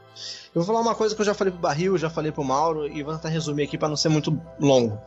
[0.54, 2.86] Eu vou falar uma coisa que eu já falei pro Barril, já falei pro Mauro,
[2.86, 5.00] e vou tentar resumir aqui para não ser muito longo.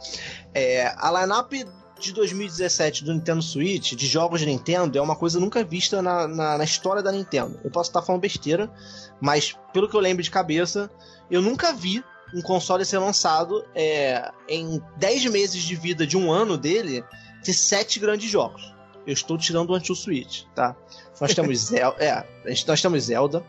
[0.53, 1.53] É, a lineup
[1.99, 6.27] de 2017 do Nintendo Switch, de jogos de Nintendo, é uma coisa nunca vista na,
[6.27, 7.59] na, na, história da Nintendo.
[7.63, 8.71] Eu posso estar falando besteira,
[9.19, 10.89] mas pelo que eu lembro de cabeça,
[11.29, 12.03] eu nunca vi
[12.33, 17.03] um console ser lançado é, em 10 meses de vida de um ano dele
[17.43, 18.73] ter sete grandes jogos.
[19.05, 20.75] Eu estou tirando o anti-Switch, tá?
[21.19, 22.25] Nós temos, Zel é,
[22.67, 23.43] nós temos Zelda,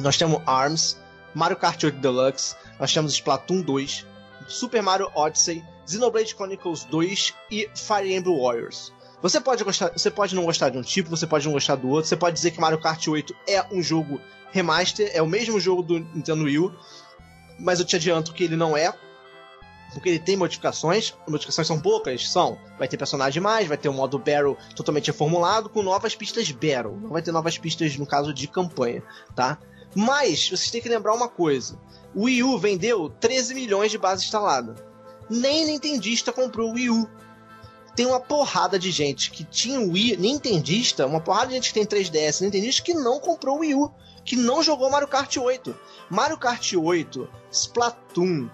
[0.00, 0.96] nós temos ARMS,
[1.34, 4.06] Mario Kart 8 Deluxe, nós temos Splatoon 2,
[4.48, 8.92] Super Mario Odyssey, Xenoblade Chronicles 2 e Fire Emblem Warriors.
[9.22, 11.88] Você pode gostar, você pode não gostar de um tipo, você pode não gostar do
[11.88, 14.20] outro, você pode dizer que Mario Kart 8 é um jogo
[14.50, 16.72] remaster, é o mesmo jogo do Nintendo Wii,
[17.58, 18.92] mas eu te adianto que ele não é,
[19.92, 23.92] porque ele tem modificações, modificações são poucas, são, vai ter personagem mais, vai ter um
[23.92, 28.32] modo Barrel totalmente reformulado com novas pistas Barrel, não vai ter novas pistas no caso
[28.32, 29.02] de campanha,
[29.34, 29.58] tá?
[29.94, 31.78] Mas vocês têm que lembrar uma coisa,
[32.14, 34.90] o Wii U vendeu 13 milhões de base instalada
[35.30, 37.08] nem Nintendista comprou o Wii U.
[37.94, 41.74] Tem uma porrada de gente que tinha o Wii, Nintendista, uma porrada de gente que
[41.74, 43.92] tem 3DS Nintendista que não comprou o Wii U,
[44.24, 45.76] que não jogou Mario Kart 8.
[46.10, 48.48] Mario Kart 8, Splatoon,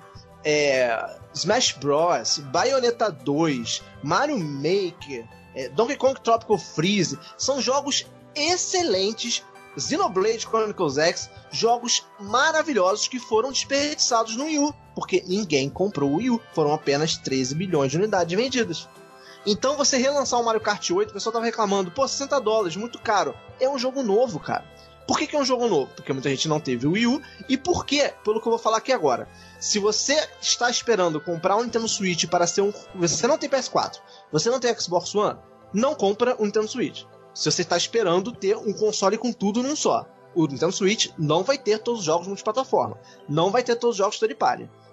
[0.45, 9.43] é, Smash Bros, Bayonetta 2, Mario Maker, é, Donkey Kong Tropical Freeze, são jogos excelentes
[9.79, 16.17] Xenoblade Chronicles X, jogos maravilhosos que foram desperdiçados no Wii U, porque ninguém comprou o
[16.17, 18.89] Wii U, foram apenas 13 bilhões de unidades vendidas.
[19.47, 22.99] Então você relançar o Mario Kart 8, o pessoal tava reclamando, pô, 60 dólares, muito
[22.99, 23.35] caro.
[23.61, 24.65] É um jogo novo, cara.
[25.07, 25.93] Por que, que é um jogo novo?
[25.95, 27.23] Porque muita gente não teve o Wii U.
[27.49, 28.13] E por quê?
[28.25, 29.29] Pelo que eu vou falar aqui agora.
[29.61, 32.73] Se você está esperando comprar um Nintendo Switch para ser um.
[32.97, 34.01] Você não tem PS4,
[34.33, 35.39] você não tem Xbox One,
[35.73, 37.05] não compra um Nintendo Switch.
[37.37, 40.07] Se você está esperando ter um console com tudo num só.
[40.35, 42.99] O Nintendo Switch não vai ter todos os jogos multiplataforma.
[43.29, 44.35] Não vai ter todos os jogos third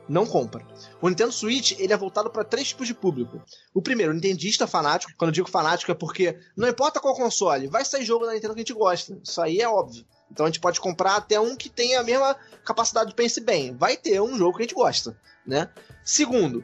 [0.09, 0.67] não compra.
[1.01, 3.41] O Nintendo Switch ele é voltado para três tipos de público.
[3.73, 5.13] O primeiro, o nintendista fanático.
[5.17, 8.53] Quando eu digo fanático é porque não importa qual console, vai sair jogo da Nintendo
[8.53, 9.17] que a gente gosta.
[9.23, 10.05] Isso aí é óbvio.
[10.29, 12.35] Então a gente pode comprar até um que tenha a mesma
[12.65, 13.73] capacidade de pense bem.
[13.77, 15.17] Vai ter um jogo que a gente gosta,
[15.47, 15.69] né?
[16.03, 16.61] Segundo,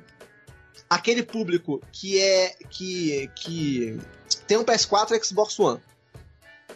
[0.90, 3.98] aquele público que é que que
[4.50, 5.80] tem um PS4 e Xbox One.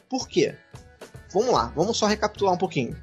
[0.07, 0.55] Por quê?
[1.31, 2.95] Vamos lá, vamos só recapitular um pouquinho.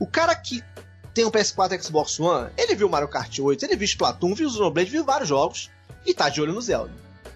[0.00, 0.64] O cara que
[1.12, 4.48] tem um PS4 e Xbox One, ele viu Mario Kart 8, ele viu Splatoon, viu
[4.48, 5.70] Xenoblade, viu vários jogos
[6.06, 6.90] e tá de olho no Zelda.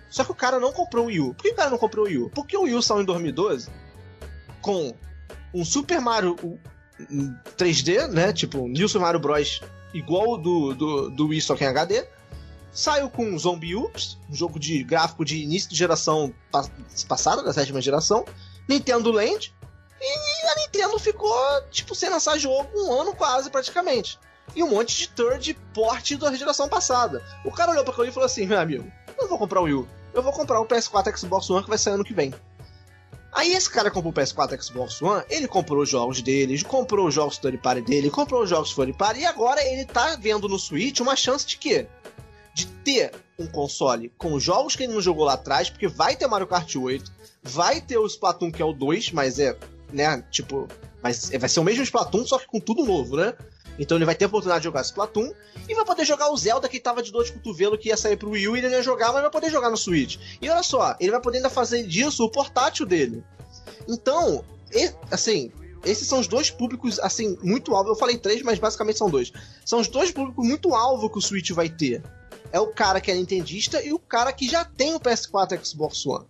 [0.08, 1.34] Só que o cara não comprou o Wii U.
[1.34, 2.30] Por que o cara não comprou o Wii U?
[2.30, 3.68] Porque o Wii U saiu em 2012
[4.62, 4.94] com
[5.52, 6.36] um Super Mario
[7.58, 8.32] 3D, né?
[8.32, 9.60] Tipo, um New Super Mario Bros.
[9.92, 12.06] igual do, do, do Wii, só que em HD.
[12.78, 13.90] Saiu com Zombie U,
[14.30, 16.32] um jogo de gráfico de início de geração
[17.08, 18.24] passada, da sétima geração.
[18.68, 19.52] Nintendo Land,
[20.00, 21.36] e a Nintendo ficou,
[21.72, 24.16] tipo, sem lançar jogo um ano quase, praticamente.
[24.54, 27.20] E um monte de third port da geração passada.
[27.44, 29.64] O cara olhou pra mim e falou assim: meu amigo, eu não vou comprar o
[29.64, 29.88] Wii U.
[30.14, 32.32] Eu vou comprar o PS4 Xbox One que vai sair ano que vem.
[33.32, 37.14] Aí esse cara comprou o PS4 Xbox One, ele comprou os jogos dele, comprou os
[37.14, 40.58] jogos third party dele, comprou os jogos third party, e agora ele tá vendo no
[40.58, 41.86] Switch uma chance de quê?
[42.88, 46.46] Ter um console com jogos que ele não jogou lá atrás, porque vai ter Mario
[46.46, 47.12] Kart 8,
[47.42, 49.54] vai ter o Splatoon que é o 2, mas é
[49.92, 50.24] né?
[50.30, 50.66] Tipo,
[51.02, 53.34] mas vai ser o mesmo Splatoon, só que com tudo novo, né?
[53.78, 55.32] Então ele vai ter a oportunidade de jogar Splatoon
[55.68, 58.16] e vai poder jogar o Zelda que tava de dor de cotovelo que ia sair
[58.16, 60.16] pro Wii U e ele ia jogar, mas vai poder jogar no Switch.
[60.40, 63.22] E olha só, ele vai poder ainda fazer disso o portátil dele.
[63.86, 64.44] Então,
[65.10, 65.52] assim,
[65.84, 67.90] esses são os dois públicos, assim, muito alvo.
[67.90, 69.32] Eu falei três, mas basicamente são dois.
[69.64, 72.02] São os dois públicos muito alvo que o Switch vai ter.
[72.52, 75.64] É o cara que é nintendista e o cara que já tem o PS4 e
[75.64, 76.26] Xbox One.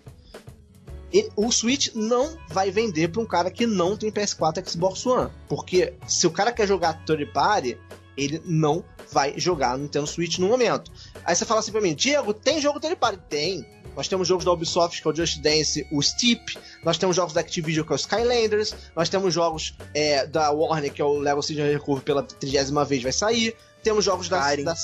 [1.36, 5.30] O Switch não vai vender para um cara que não tem PS4 e Xbox One.
[5.48, 7.78] Porque se o cara quer jogar third party,
[8.16, 10.90] ele não vai jogar no Nintendo Switch no momento.
[11.24, 13.18] Aí você fala assim pra mim, Diego, tem jogo third party?
[13.28, 13.66] Tem.
[13.96, 16.56] Nós temos jogos da Ubisoft, que é o Just Dance, o Steep.
[16.84, 18.74] Nós temos jogos da Activision, que é o Skylanders.
[18.94, 23.02] Nós temos jogos é, da Warner, que é o Lego City Recurve pela trigésima vez
[23.02, 23.56] vai sair.
[23.82, 24.74] Temos jogos da, da,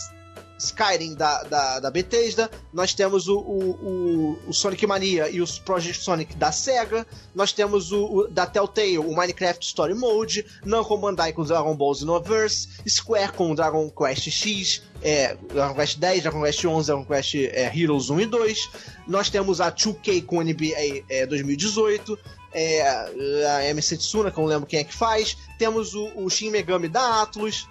[0.58, 5.58] Skyrim da, da, da Bethesda, nós temos o, o, o, o, Sonic Mania e os
[5.58, 10.96] Project Sonic da SEGA, nós temos o, o da Telltale, o Minecraft Story Mode, Namco
[10.96, 16.42] Bandai com Dragon Ball Xenoverse, Square com Dragon Quest X, é, Dragon Quest 10, Dragon
[16.42, 18.70] Quest 11, Dragon Quest é, Heroes 1 e 2,
[19.08, 22.18] nós temos a 2K com NBA é, 2018,
[22.54, 22.82] é,
[23.48, 26.50] a MC Tsuna, que eu não lembro quem é que faz, temos o, o Shin
[26.50, 27.66] Megami da Atlus,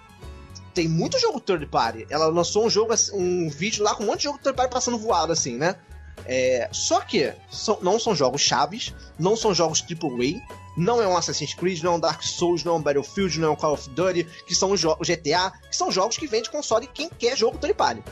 [0.74, 2.06] tem muito jogo third party.
[2.10, 4.98] Ela lançou um jogo, um vídeo lá com um monte de jogo third party passando
[4.98, 5.76] voado, assim, né?
[6.26, 10.40] É, só que são, não são jogos chaves, não são jogos AAA,
[10.76, 13.48] não é um Assassin's Creed, não é um Dark Souls, não é um Battlefield, não
[13.48, 16.86] é um Call of Duty, que são os GTA, que são jogos que vende console
[16.86, 18.02] quem quer jogo third party.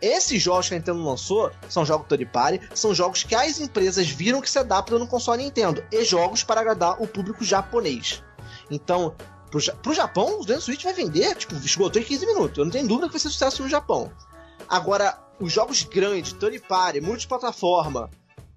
[0.00, 4.08] Esses jogos que a Nintendo lançou são jogos third party, são jogos que as empresas
[4.08, 8.22] viram que se adaptam no console Nintendo, e jogos para agradar o público japonês.
[8.70, 9.14] Então,
[9.54, 12.58] Pro, pro Japão, o Nintendo Switch vai vender, tipo, esgotou em 15 minutos.
[12.58, 14.10] Eu não tenho dúvida que vai ser sucesso no Japão.
[14.68, 18.10] Agora, os jogos grandes, third party, multiplataforma,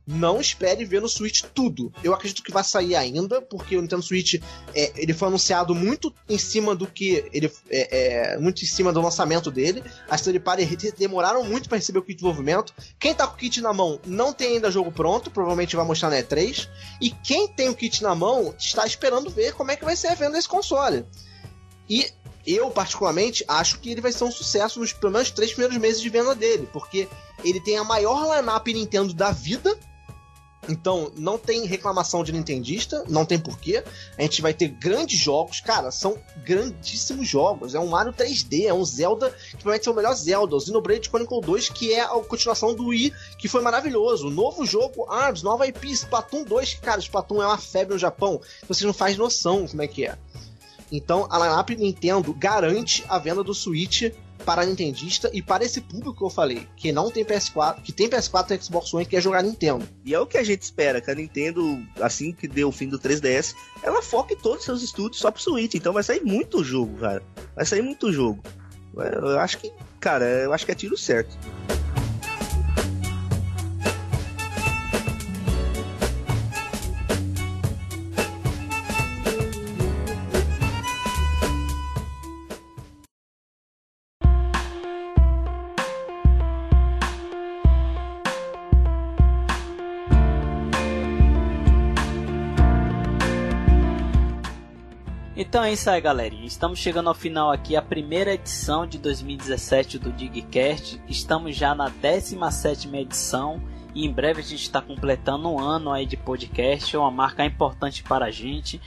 [0.07, 1.91] não espere ver no Switch tudo.
[2.01, 4.35] Eu acredito que vai sair ainda, porque o Nintendo Switch
[4.73, 8.93] é, ele foi anunciado muito em cima do que ele é, é, muito em cima
[8.93, 9.83] do lançamento dele.
[10.09, 10.65] As third party
[10.97, 12.73] demoraram muito para receber o kit de desenvolvimento.
[12.97, 16.09] Quem tá com o kit na mão não tem ainda jogo pronto, provavelmente vai mostrar
[16.09, 16.69] na E3.
[17.01, 20.07] E quem tem o kit na mão está esperando ver como é que vai ser
[20.07, 21.05] a venda desse console.
[21.89, 22.09] E
[22.45, 26.01] eu, particularmente, acho que ele vai ser um sucesso nos pelo menos três primeiros meses
[26.01, 27.09] de venda dele, porque
[27.43, 29.77] ele tem a maior lineup Nintendo da vida
[30.67, 33.83] então, não tem reclamação de Nintendista, não tem porquê.
[34.17, 37.73] A gente vai ter grandes jogos, cara, são grandíssimos jogos.
[37.73, 41.07] É um Mario 3D, é um Zelda que vai ser o melhor Zelda, o Xenoblade
[41.09, 44.29] Chronicle 2, que é a continuação do Wii, que foi maravilhoso.
[44.29, 48.41] Novo jogo, ARMS, nova IP, Splatoon 2, que, cara, Splatoon é uma febre no Japão,
[48.67, 50.17] vocês não fazem noção como é que é.
[50.91, 54.03] Então, a lineup Nintendo garante a venda do Switch
[54.47, 58.09] para Nintendista e para esse público que eu falei, que não tem PS4, que tem
[58.09, 59.85] PS4 e Xbox One e quer jogar Nintendo.
[60.05, 62.87] E é o que a gente espera, que a Nintendo, assim que deu o fim
[62.87, 65.75] do 3DS, ela foque todos os seus estudos só pro Switch.
[65.75, 67.21] Então vai sair muito jogo, cara.
[67.53, 68.41] Vai sair muito jogo.
[68.95, 69.69] Eu acho que,
[69.99, 71.37] cara, eu acho que é tiro certo.
[95.39, 96.47] Então é isso aí, galerinha.
[96.47, 100.99] Estamos chegando ao final aqui, a primeira edição de 2017 do Digcast.
[101.07, 103.61] Estamos já na 17 edição
[103.93, 108.01] e em breve a gente está completando um ano aí de podcast, uma marca importante
[108.01, 108.81] para a gente.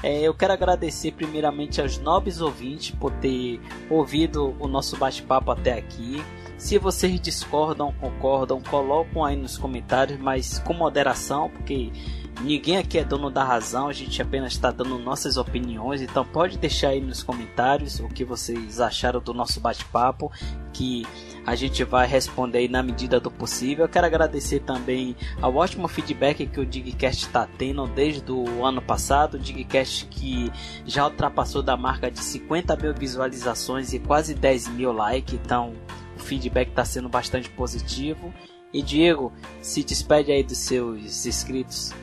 [0.00, 5.72] É, eu quero agradecer primeiramente aos nobres ouvintes por ter ouvido o nosso bate-papo até
[5.72, 6.22] aqui.
[6.56, 11.90] Se vocês discordam, concordam, colocam aí nos comentários, mas com moderação, porque
[12.40, 16.58] Ninguém aqui é dono da razão, a gente apenas está dando nossas opiniões, então pode
[16.58, 20.30] deixar aí nos comentários o que vocês acharam do nosso bate-papo,
[20.70, 21.06] que
[21.46, 23.86] a gente vai responder aí na medida do possível.
[23.86, 28.82] Eu quero agradecer também ao ótimo feedback que o Digcast está tendo desde o ano
[28.82, 30.52] passado, o Digcast que
[30.84, 35.72] já ultrapassou da marca de 50 mil visualizações e quase 10 mil likes, então
[36.14, 38.32] o feedback está sendo bastante positivo.
[38.74, 39.32] E Diego,
[39.62, 41.94] se despede aí dos seus inscritos.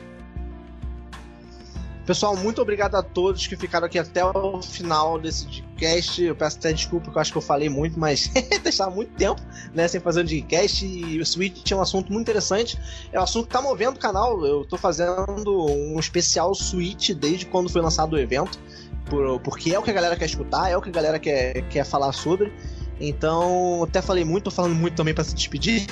[2.06, 6.22] Pessoal, muito obrigado a todos que ficaram aqui até o final desse podcast.
[6.22, 8.30] Eu peço até desculpa, porque eu acho que eu falei muito, mas
[8.62, 9.40] estava muito tempo
[9.72, 10.84] né, sem fazer o podcast.
[10.84, 12.78] E o Switch é um assunto muito interessante.
[13.10, 14.44] É um assunto que está movendo o canal.
[14.44, 18.58] Eu estou fazendo um especial Switch desde quando foi lançado o evento.
[19.06, 21.66] Por, porque é o que a galera quer escutar, é o que a galera quer,
[21.68, 22.52] quer falar sobre.
[23.00, 25.86] Então, até falei muito, tô falando muito também para se despedir.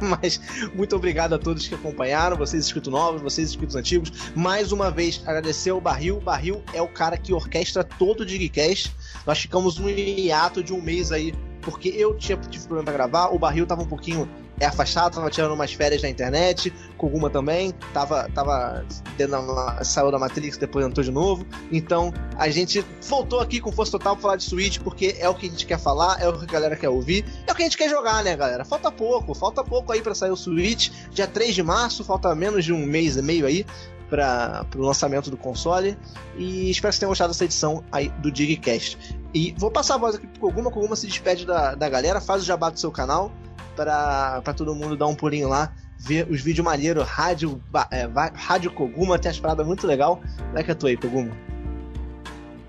[0.20, 0.40] Mas
[0.74, 4.10] muito obrigado a todos que acompanharam, vocês inscritos novos, vocês inscritos antigos.
[4.34, 6.16] Mais uma vez, agradecer ao Barril.
[6.16, 8.94] O Barril é o cara que orquestra todo o Digcast.
[9.26, 13.34] Nós ficamos no hiato de um mês aí, porque eu tinha, tive problema pra gravar,
[13.34, 14.28] o Barril tava um pouquinho
[14.60, 18.84] é afastado, tava tirando umas férias na internet, Koguma também, tava, tava
[19.18, 21.46] uma, saiu da Matrix, depois entrou de novo.
[21.72, 25.34] Então, a gente voltou aqui com força total pra falar de Switch, porque é o
[25.34, 27.62] que a gente quer falar, é o que a galera quer ouvir, é o que
[27.62, 28.62] a gente quer jogar, né, galera?
[28.64, 32.62] Falta pouco, falta pouco aí para sair o Switch, dia 3 de março, falta menos
[32.62, 33.64] de um mês e meio aí
[34.10, 35.96] para o lançamento do console.
[36.36, 38.98] E espero que vocês tenham gostado dessa edição aí do Digcast.
[39.32, 40.70] E vou passar a voz aqui pro Koguma.
[40.70, 43.32] Koguma se despede da, da galera, faz o jabá do seu canal
[43.76, 49.18] para todo mundo dar um pulinho lá, ver os vídeos maneiros, rádio, é, rádio Koguma,
[49.18, 50.20] tem as paradas muito legal.
[50.36, 51.30] Como é que é tu aí, Koguma?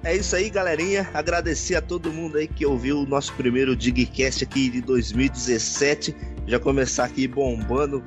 [0.03, 1.07] É isso aí, galerinha.
[1.13, 6.15] Agradecer a todo mundo aí que ouviu o nosso primeiro Digcast aqui de 2017.
[6.51, 8.03] Já começar aqui bombando.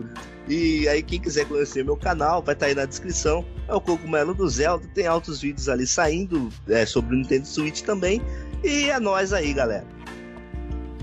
[0.47, 3.43] E aí, quem quiser conhecer meu canal, vai estar tá aí na descrição.
[3.67, 4.87] É o Cogumelo do Zelda.
[4.93, 8.21] Tem altos vídeos ali saindo é, sobre o Nintendo Switch também.
[8.63, 9.87] E é nóis aí, galera.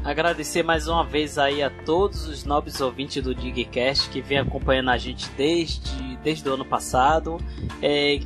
[0.03, 4.91] Agradecer mais uma vez aí a todos os nobres ouvintes do Digcast que vem acompanhando
[4.91, 7.37] a gente desde, desde o ano passado.
[7.81, 8.19] É,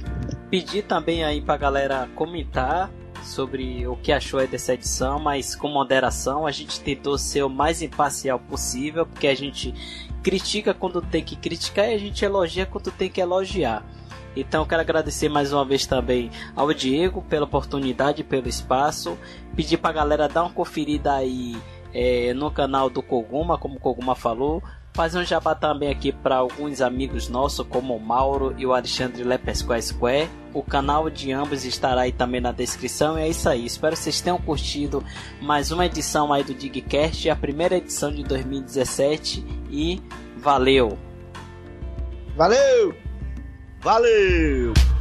[0.49, 2.91] pedir também aí pra galera comentar
[3.26, 6.45] sobre o que achou dessa edição, mas com moderação.
[6.45, 9.73] A gente tentou ser o mais imparcial possível, porque a gente
[10.23, 13.86] critica quando tem que criticar e a gente elogia quando tem que elogiar.
[14.36, 19.17] Então quero agradecer mais uma vez também ao Diego pela oportunidade, pelo espaço.
[19.55, 21.55] Pedir pra galera dar uma conferida aí
[21.93, 24.61] é, no canal do Koguma, como o Koguma falou.
[24.96, 29.26] Fazer um jabá também aqui para alguns amigos nossos, como o Mauro e o Alexandre
[29.26, 30.30] Lepescoa Square.
[30.54, 33.20] O canal de ambos estará aí também na descrição.
[33.20, 33.66] E é isso aí.
[33.66, 35.04] Espero que vocês tenham curtido
[35.41, 39.46] mais uma edição aí do Digcast, a primeira edição de 2017.
[39.70, 40.02] E
[40.38, 40.98] valeu!
[42.38, 42.96] Valeu!
[43.82, 44.95] Valeu!